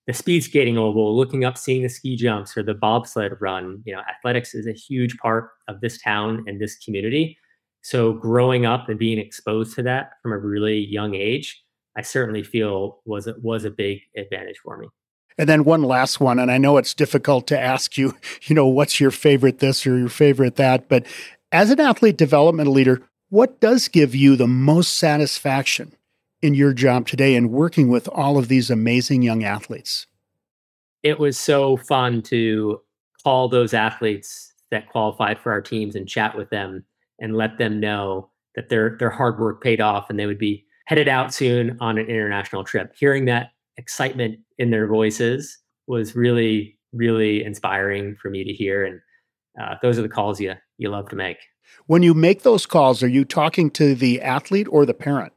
the 0.08 0.12
speed 0.12 0.42
skating 0.42 0.76
oval, 0.76 1.16
looking 1.16 1.44
up, 1.44 1.56
seeing 1.56 1.82
the 1.84 1.88
ski 1.88 2.16
jumps 2.16 2.56
or 2.56 2.64
the 2.64 2.74
bobsled 2.74 3.40
run. 3.40 3.80
You 3.86 3.94
know, 3.94 4.00
athletics 4.00 4.56
is 4.56 4.66
a 4.66 4.72
huge 4.72 5.16
part 5.18 5.50
of 5.68 5.80
this 5.80 6.02
town 6.02 6.42
and 6.48 6.60
this 6.60 6.78
community. 6.78 7.38
So 7.82 8.14
growing 8.14 8.66
up 8.66 8.88
and 8.88 8.98
being 8.98 9.20
exposed 9.20 9.76
to 9.76 9.84
that 9.84 10.14
from 10.20 10.32
a 10.32 10.38
really 10.38 10.80
young 10.80 11.14
age, 11.14 11.62
I 11.96 12.02
certainly 12.02 12.42
feel 12.42 13.02
was 13.04 13.28
was 13.40 13.64
a 13.64 13.70
big 13.70 14.00
advantage 14.16 14.58
for 14.64 14.78
me. 14.78 14.88
And 15.40 15.48
then 15.48 15.64
one 15.64 15.82
last 15.82 16.20
one, 16.20 16.38
and 16.38 16.50
I 16.50 16.58
know 16.58 16.76
it's 16.76 16.92
difficult 16.92 17.46
to 17.46 17.58
ask 17.58 17.96
you, 17.96 18.14
you 18.42 18.54
know, 18.54 18.66
what's 18.66 19.00
your 19.00 19.10
favorite 19.10 19.60
this 19.60 19.86
or 19.86 19.96
your 19.96 20.10
favorite 20.10 20.56
that, 20.56 20.86
but 20.86 21.06
as 21.50 21.70
an 21.70 21.80
athlete 21.80 22.18
development 22.18 22.68
leader, 22.68 23.00
what 23.30 23.58
does 23.58 23.88
give 23.88 24.14
you 24.14 24.36
the 24.36 24.46
most 24.46 24.98
satisfaction 24.98 25.94
in 26.42 26.52
your 26.52 26.74
job 26.74 27.06
today 27.06 27.34
and 27.36 27.50
working 27.50 27.88
with 27.88 28.06
all 28.08 28.36
of 28.36 28.48
these 28.48 28.68
amazing 28.68 29.22
young 29.22 29.42
athletes? 29.42 30.06
It 31.02 31.18
was 31.18 31.38
so 31.38 31.78
fun 31.78 32.20
to 32.24 32.82
call 33.24 33.48
those 33.48 33.72
athletes 33.72 34.52
that 34.70 34.90
qualified 34.90 35.38
for 35.38 35.52
our 35.52 35.62
teams 35.62 35.96
and 35.96 36.06
chat 36.06 36.36
with 36.36 36.50
them 36.50 36.84
and 37.18 37.34
let 37.34 37.56
them 37.56 37.80
know 37.80 38.28
that 38.56 38.68
their 38.68 38.94
their 38.98 39.10
hard 39.10 39.40
work 39.40 39.62
paid 39.62 39.80
off 39.80 40.10
and 40.10 40.18
they 40.18 40.26
would 40.26 40.38
be 40.38 40.66
headed 40.84 41.08
out 41.08 41.32
soon 41.32 41.78
on 41.80 41.96
an 41.96 42.06
international 42.08 42.62
trip. 42.62 42.92
Hearing 42.94 43.24
that 43.24 43.52
excitement 43.80 44.38
in 44.58 44.70
their 44.70 44.86
voices 44.86 45.58
was 45.86 46.14
really, 46.14 46.78
really 46.92 47.42
inspiring 47.42 48.14
for 48.20 48.30
me 48.30 48.44
to 48.44 48.52
hear. 48.52 48.84
And 48.84 49.00
uh, 49.60 49.74
those 49.82 49.98
are 49.98 50.02
the 50.02 50.08
calls 50.08 50.40
you 50.40 50.54
you 50.78 50.90
love 50.90 51.08
to 51.08 51.16
make. 51.16 51.38
When 51.86 52.02
you 52.02 52.14
make 52.14 52.42
those 52.42 52.66
calls, 52.66 53.02
are 53.02 53.08
you 53.08 53.24
talking 53.24 53.70
to 53.72 53.94
the 53.94 54.20
athlete 54.20 54.68
or 54.70 54.86
the 54.86 54.94
parent? 54.94 55.32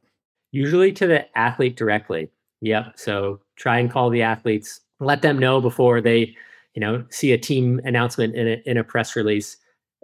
Usually 0.51 0.91
to 0.93 1.07
the 1.07 1.37
athlete 1.37 1.75
directly. 1.75 2.29
Yep. 2.61 2.93
So 2.95 3.39
try 3.55 3.79
and 3.79 3.91
call 3.91 4.09
the 4.09 4.21
athletes, 4.21 4.79
let 4.99 5.21
them 5.21 5.37
know 5.39 5.59
before 5.59 5.99
they, 6.01 6.35
you 6.75 6.79
know, 6.79 7.03
see 7.09 7.31
a 7.31 7.37
team 7.37 7.81
announcement 7.83 8.35
in 8.35 8.47
a, 8.47 8.61
in 8.65 8.77
a 8.77 8.83
press 8.83 9.15
release. 9.15 9.57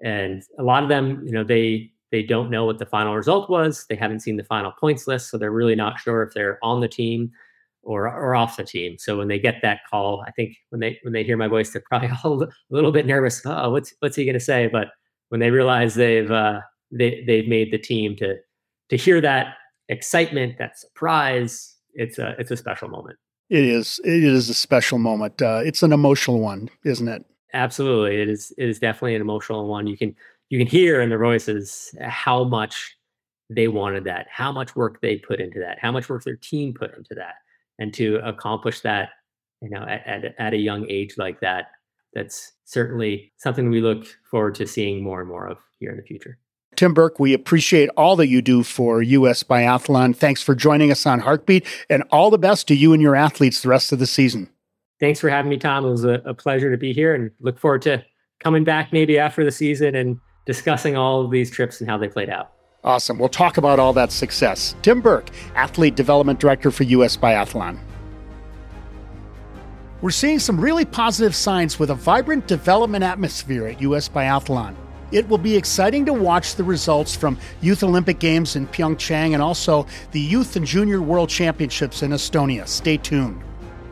And 0.04 0.44
a 0.58 0.64
lot 0.64 0.84
of 0.84 0.90
them, 0.90 1.22
you 1.26 1.32
know, 1.32 1.44
they 1.44 1.92
they 2.12 2.24
don't 2.24 2.50
know 2.50 2.66
what 2.66 2.80
the 2.80 2.86
final 2.86 3.16
result 3.16 3.50
was. 3.50 3.86
They 3.88 3.96
haven't 3.96 4.22
seen 4.22 4.38
the 4.38 4.44
final 4.44 4.72
points 4.72 5.08
list, 5.08 5.30
so 5.30 5.38
they're 5.38 5.52
really 5.52 5.76
not 5.76 6.00
sure 6.00 6.24
if 6.24 6.34
they're 6.34 6.58
on 6.64 6.82
the 6.82 6.88
team 6.88 7.32
or 7.90 8.08
or 8.08 8.36
off 8.36 8.56
the 8.56 8.64
team. 8.64 8.98
So 9.00 9.18
when 9.18 9.28
they 9.28 9.40
get 9.40 9.56
that 9.64 9.80
call, 9.90 10.24
I 10.28 10.32
think 10.32 10.56
when 10.70 10.80
they 10.80 11.00
when 11.02 11.12
they 11.12 11.24
hear 11.24 11.38
my 11.38 11.48
voice, 11.48 11.72
they're 11.72 11.84
probably 11.90 12.12
all 12.24 12.42
a 12.44 12.48
little 12.70 12.92
bit 12.92 13.08
nervous. 13.08 13.42
Oh, 13.46 13.72
what's 13.72 13.94
what's 14.00 14.16
he 14.16 14.26
going 14.26 14.36
to 14.36 14.40
say? 14.40 14.68
But 14.68 14.90
when 15.30 15.40
they 15.40 15.50
realize 15.50 15.96
they've 15.96 16.30
uh, 16.30 16.62
they 16.92 17.24
they've 17.26 17.48
made 17.48 17.74
the 17.74 17.80
team 17.80 18.16
to 18.18 18.36
to 18.90 18.98
hear 18.98 19.20
that 19.22 19.56
excitement, 19.90 20.60
that 20.60 20.78
surprise, 20.78 21.76
it's 21.96 22.20
a 22.20 22.36
it's 22.38 22.52
a 22.52 22.58
special 22.58 22.90
moment. 22.90 23.18
It 23.50 23.64
is. 23.64 24.00
It 24.04 24.24
is 24.24 24.50
a 24.50 24.54
special 24.54 25.00
moment. 25.00 25.42
Uh, 25.42 25.64
it's 25.66 25.82
an 25.82 25.92
emotional 25.92 26.40
one, 26.40 26.70
isn't 26.86 27.08
it? 27.08 27.26
Absolutely, 27.54 28.22
it 28.22 28.30
is. 28.30 28.54
It 28.60 28.70
is 28.70 28.78
definitely 28.78 29.16
an 29.16 29.22
emotional 29.22 29.68
one. 29.68 29.88
You 29.88 29.98
can 29.98 30.16
you 30.50 30.60
can 30.60 30.68
hear 30.68 31.02
in 31.02 31.10
their 31.10 31.18
voices 31.18 31.96
how 32.00 32.44
much 32.44 32.96
they 33.50 33.68
wanted 33.68 34.04
that, 34.04 34.28
how 34.30 34.52
much 34.52 34.76
work 34.76 35.02
they 35.02 35.18
put 35.18 35.40
into 35.40 35.60
that, 35.60 35.80
how 35.82 35.92
much 35.92 36.08
work 36.08 36.24
their 36.24 36.36
team 36.36 36.72
put 36.72 36.96
into 36.96 37.16
that 37.16 37.34
and 37.80 37.94
to 37.96 38.18
accomplish 38.24 38.82
that 38.82 39.10
you 39.62 39.70
know 39.70 39.82
at, 39.82 40.06
at, 40.06 40.36
at 40.38 40.54
a 40.54 40.58
young 40.58 40.86
age 40.90 41.16
like 41.18 41.40
that 41.40 41.72
that's 42.14 42.54
certainly 42.66 43.32
something 43.38 43.70
we 43.70 43.82
look 43.82 44.06
forward 44.30 44.56
to 44.56 44.68
seeing 44.68 45.04
more 45.04 45.20
and 45.20 45.30
more 45.30 45.48
of 45.48 45.58
here 45.80 45.92
in 45.92 45.98
the 45.98 46.04
future 46.04 46.38
Tim 46.76 46.94
Burke, 46.94 47.20
we 47.20 47.34
appreciate 47.34 47.90
all 47.98 48.16
that 48.16 48.28
you 48.28 48.42
do 48.42 48.64
for 48.64 49.02
US 49.02 49.44
Biathlon. 49.44 50.16
Thanks 50.16 50.42
for 50.42 50.56
joining 50.56 50.92
us 50.92 51.06
on 51.06 51.20
Heartbeat 51.20 51.66
and 51.90 52.04
all 52.12 52.30
the 52.30 52.38
best 52.38 52.70
to 52.70 52.76
you 52.76 52.94
and 52.94 53.02
your 53.02 53.18
athletes 53.18 53.62
the 53.62 53.68
rest 53.68 53.92
of 53.92 54.00
the 54.00 54.08
season. 54.08 54.50
Thanks 55.00 55.20
for 55.20 55.30
having 55.30 55.50
me, 55.50 55.58
Tom. 55.58 55.86
It 55.86 55.90
was 55.90 56.06
a, 56.06 56.22
a 56.26 56.34
pleasure 56.34 56.72
to 56.72 56.78
be 56.78 56.94
here 56.94 57.14
and 57.14 57.32
look 57.42 57.60
forward 57.60 57.82
to 57.82 58.06
coming 58.40 58.64
back 58.64 58.94
maybe 58.94 59.18
after 59.20 59.44
the 59.44 59.52
season 59.52 59.96
and 59.96 60.20
discussing 60.46 60.96
all 60.96 61.26
of 61.26 61.32
these 61.32 61.52
trips 61.52 61.82
and 61.82 61.90
how 61.90 61.98
they 61.98 62.08
played 62.08 62.30
out. 62.30 62.52
Awesome. 62.84 63.20
We'll 63.20 63.30
talk 63.30 63.58
about 63.58 63.78
all 63.80 63.94
that 63.94 64.12
success. 64.12 64.76
Tim 64.82 65.02
Burke, 65.02 65.30
Athlete 65.56 65.96
Development 65.96 66.40
Director 66.40 66.72
for 66.72 66.84
US 66.84 67.18
Biathlon. 67.18 67.78
We're 70.02 70.12
seeing 70.12 70.40
some 70.40 70.60
really 70.60 70.86
positive 70.86 71.36
signs 71.36 71.78
with 71.78 71.90
a 71.90 71.96
vibrant 71.96 72.48
development 72.48 73.04
atmosphere 73.04 73.68
at 73.68 73.82
US 73.82 74.08
Biathlon. 74.08 74.76
It 75.12 75.28
will 75.28 75.40
be 75.40 75.58
exciting 75.58 76.06
to 76.06 76.14
watch 76.14 76.56
the 76.56 76.64
results 76.64 77.16
from 77.16 77.38
Youth 77.62 77.84
Olympic 77.84 78.20
Games 78.20 78.56
in 78.56 78.68
Pyeongchang 78.68 79.34
and 79.34 79.42
also 79.42 79.86
the 80.12 80.22
Youth 80.22 80.56
and 80.56 80.66
Junior 80.66 81.02
World 81.02 81.30
Championships 81.30 82.02
in 82.04 82.12
Estonia. 82.12 82.66
Stay 82.68 82.96
tuned. 82.96 83.42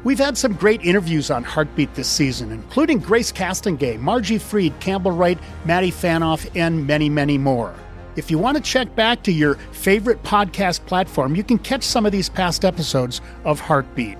We've 0.05 0.19
had 0.19 0.37
some 0.37 0.53
great 0.53 0.81
interviews 0.83 1.29
on 1.29 1.43
Heartbeat 1.43 1.93
this 1.95 2.07
season, 2.07 2.51
including 2.51 2.99
Grace 2.99 3.31
Castonguay, 3.31 3.99
Margie 3.99 4.37
Freed, 4.37 4.79
Campbell 4.79 5.11
Wright, 5.11 5.39
Maddie 5.65 5.91
Phaneuf, 5.91 6.49
and 6.55 6.87
many, 6.87 7.09
many 7.09 7.37
more. 7.37 7.73
If 8.17 8.31
you 8.31 8.39
want 8.39 8.57
to 8.57 8.63
check 8.63 8.95
back 8.95 9.21
to 9.23 9.31
your 9.31 9.55
favorite 9.71 10.23
podcast 10.23 10.83
platform, 10.87 11.35
you 11.35 11.43
can 11.43 11.59
catch 11.59 11.83
some 11.83 12.03
of 12.03 12.11
these 12.11 12.29
past 12.29 12.65
episodes 12.65 13.21
of 13.45 13.59
Heartbeat. 13.59 14.17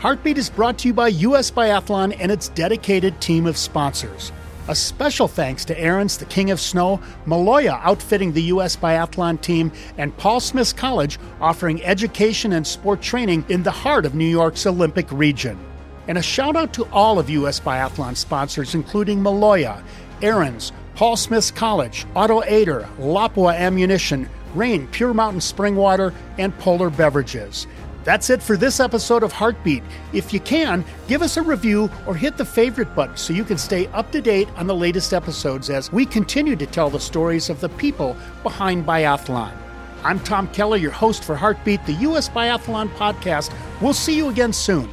Heartbeat 0.00 0.36
is 0.36 0.50
brought 0.50 0.76
to 0.80 0.88
you 0.88 0.92
by 0.92 1.08
US 1.08 1.50
Biathlon 1.50 2.14
and 2.20 2.30
its 2.30 2.48
dedicated 2.48 3.18
team 3.22 3.46
of 3.46 3.56
sponsors. 3.56 4.32
A 4.68 4.74
special 4.74 5.28
thanks 5.28 5.64
to 5.64 5.74
Ariens 5.74 6.18
the 6.18 6.26
King 6.26 6.50
of 6.50 6.60
Snow, 6.60 7.00
Maloja 7.26 7.80
outfitting 7.82 8.34
the 8.34 8.42
U.S. 8.42 8.76
Biathlon 8.76 9.40
team, 9.40 9.72
and 9.96 10.14
Paul 10.18 10.40
Smith's 10.40 10.74
College 10.74 11.18
offering 11.40 11.82
education 11.82 12.52
and 12.52 12.66
sport 12.66 13.00
training 13.00 13.46
in 13.48 13.62
the 13.62 13.70
heart 13.70 14.04
of 14.04 14.14
New 14.14 14.26
York's 14.26 14.66
Olympic 14.66 15.10
region. 15.10 15.58
And 16.06 16.18
a 16.18 16.22
shout 16.22 16.54
out 16.54 16.74
to 16.74 16.84
all 16.92 17.18
of 17.18 17.30
U.S. 17.30 17.60
Biathlon 17.60 18.14
sponsors, 18.14 18.74
including 18.74 19.20
Maloja, 19.20 19.82
Ariens, 20.20 20.72
Paul 20.98 21.16
Smith's 21.16 21.52
College, 21.52 22.06
Auto 22.16 22.42
Ader, 22.42 22.88
Lapua 22.98 23.56
Ammunition, 23.56 24.28
Rain 24.56 24.88
Pure 24.88 25.14
Mountain 25.14 25.40
Spring 25.40 25.76
Water, 25.76 26.12
and 26.38 26.52
Polar 26.58 26.90
Beverages. 26.90 27.68
That's 28.02 28.30
it 28.30 28.42
for 28.42 28.56
this 28.56 28.80
episode 28.80 29.22
of 29.22 29.30
Heartbeat. 29.30 29.84
If 30.12 30.34
you 30.34 30.40
can, 30.40 30.84
give 31.06 31.22
us 31.22 31.36
a 31.36 31.42
review 31.42 31.88
or 32.04 32.16
hit 32.16 32.36
the 32.36 32.44
favorite 32.44 32.96
button 32.96 33.16
so 33.16 33.32
you 33.32 33.44
can 33.44 33.58
stay 33.58 33.86
up 33.88 34.10
to 34.10 34.20
date 34.20 34.48
on 34.56 34.66
the 34.66 34.74
latest 34.74 35.14
episodes 35.14 35.70
as 35.70 35.92
we 35.92 36.04
continue 36.04 36.56
to 36.56 36.66
tell 36.66 36.90
the 36.90 36.98
stories 36.98 37.48
of 37.48 37.60
the 37.60 37.68
people 37.68 38.16
behind 38.42 38.84
biathlon. 38.84 39.56
I'm 40.02 40.18
Tom 40.18 40.48
Kelly, 40.48 40.80
your 40.80 40.90
host 40.90 41.22
for 41.22 41.36
Heartbeat, 41.36 41.86
the 41.86 41.92
U.S. 41.92 42.28
Biathlon 42.28 42.88
podcast. 42.96 43.54
We'll 43.80 43.94
see 43.94 44.16
you 44.16 44.30
again 44.30 44.52
soon. 44.52 44.92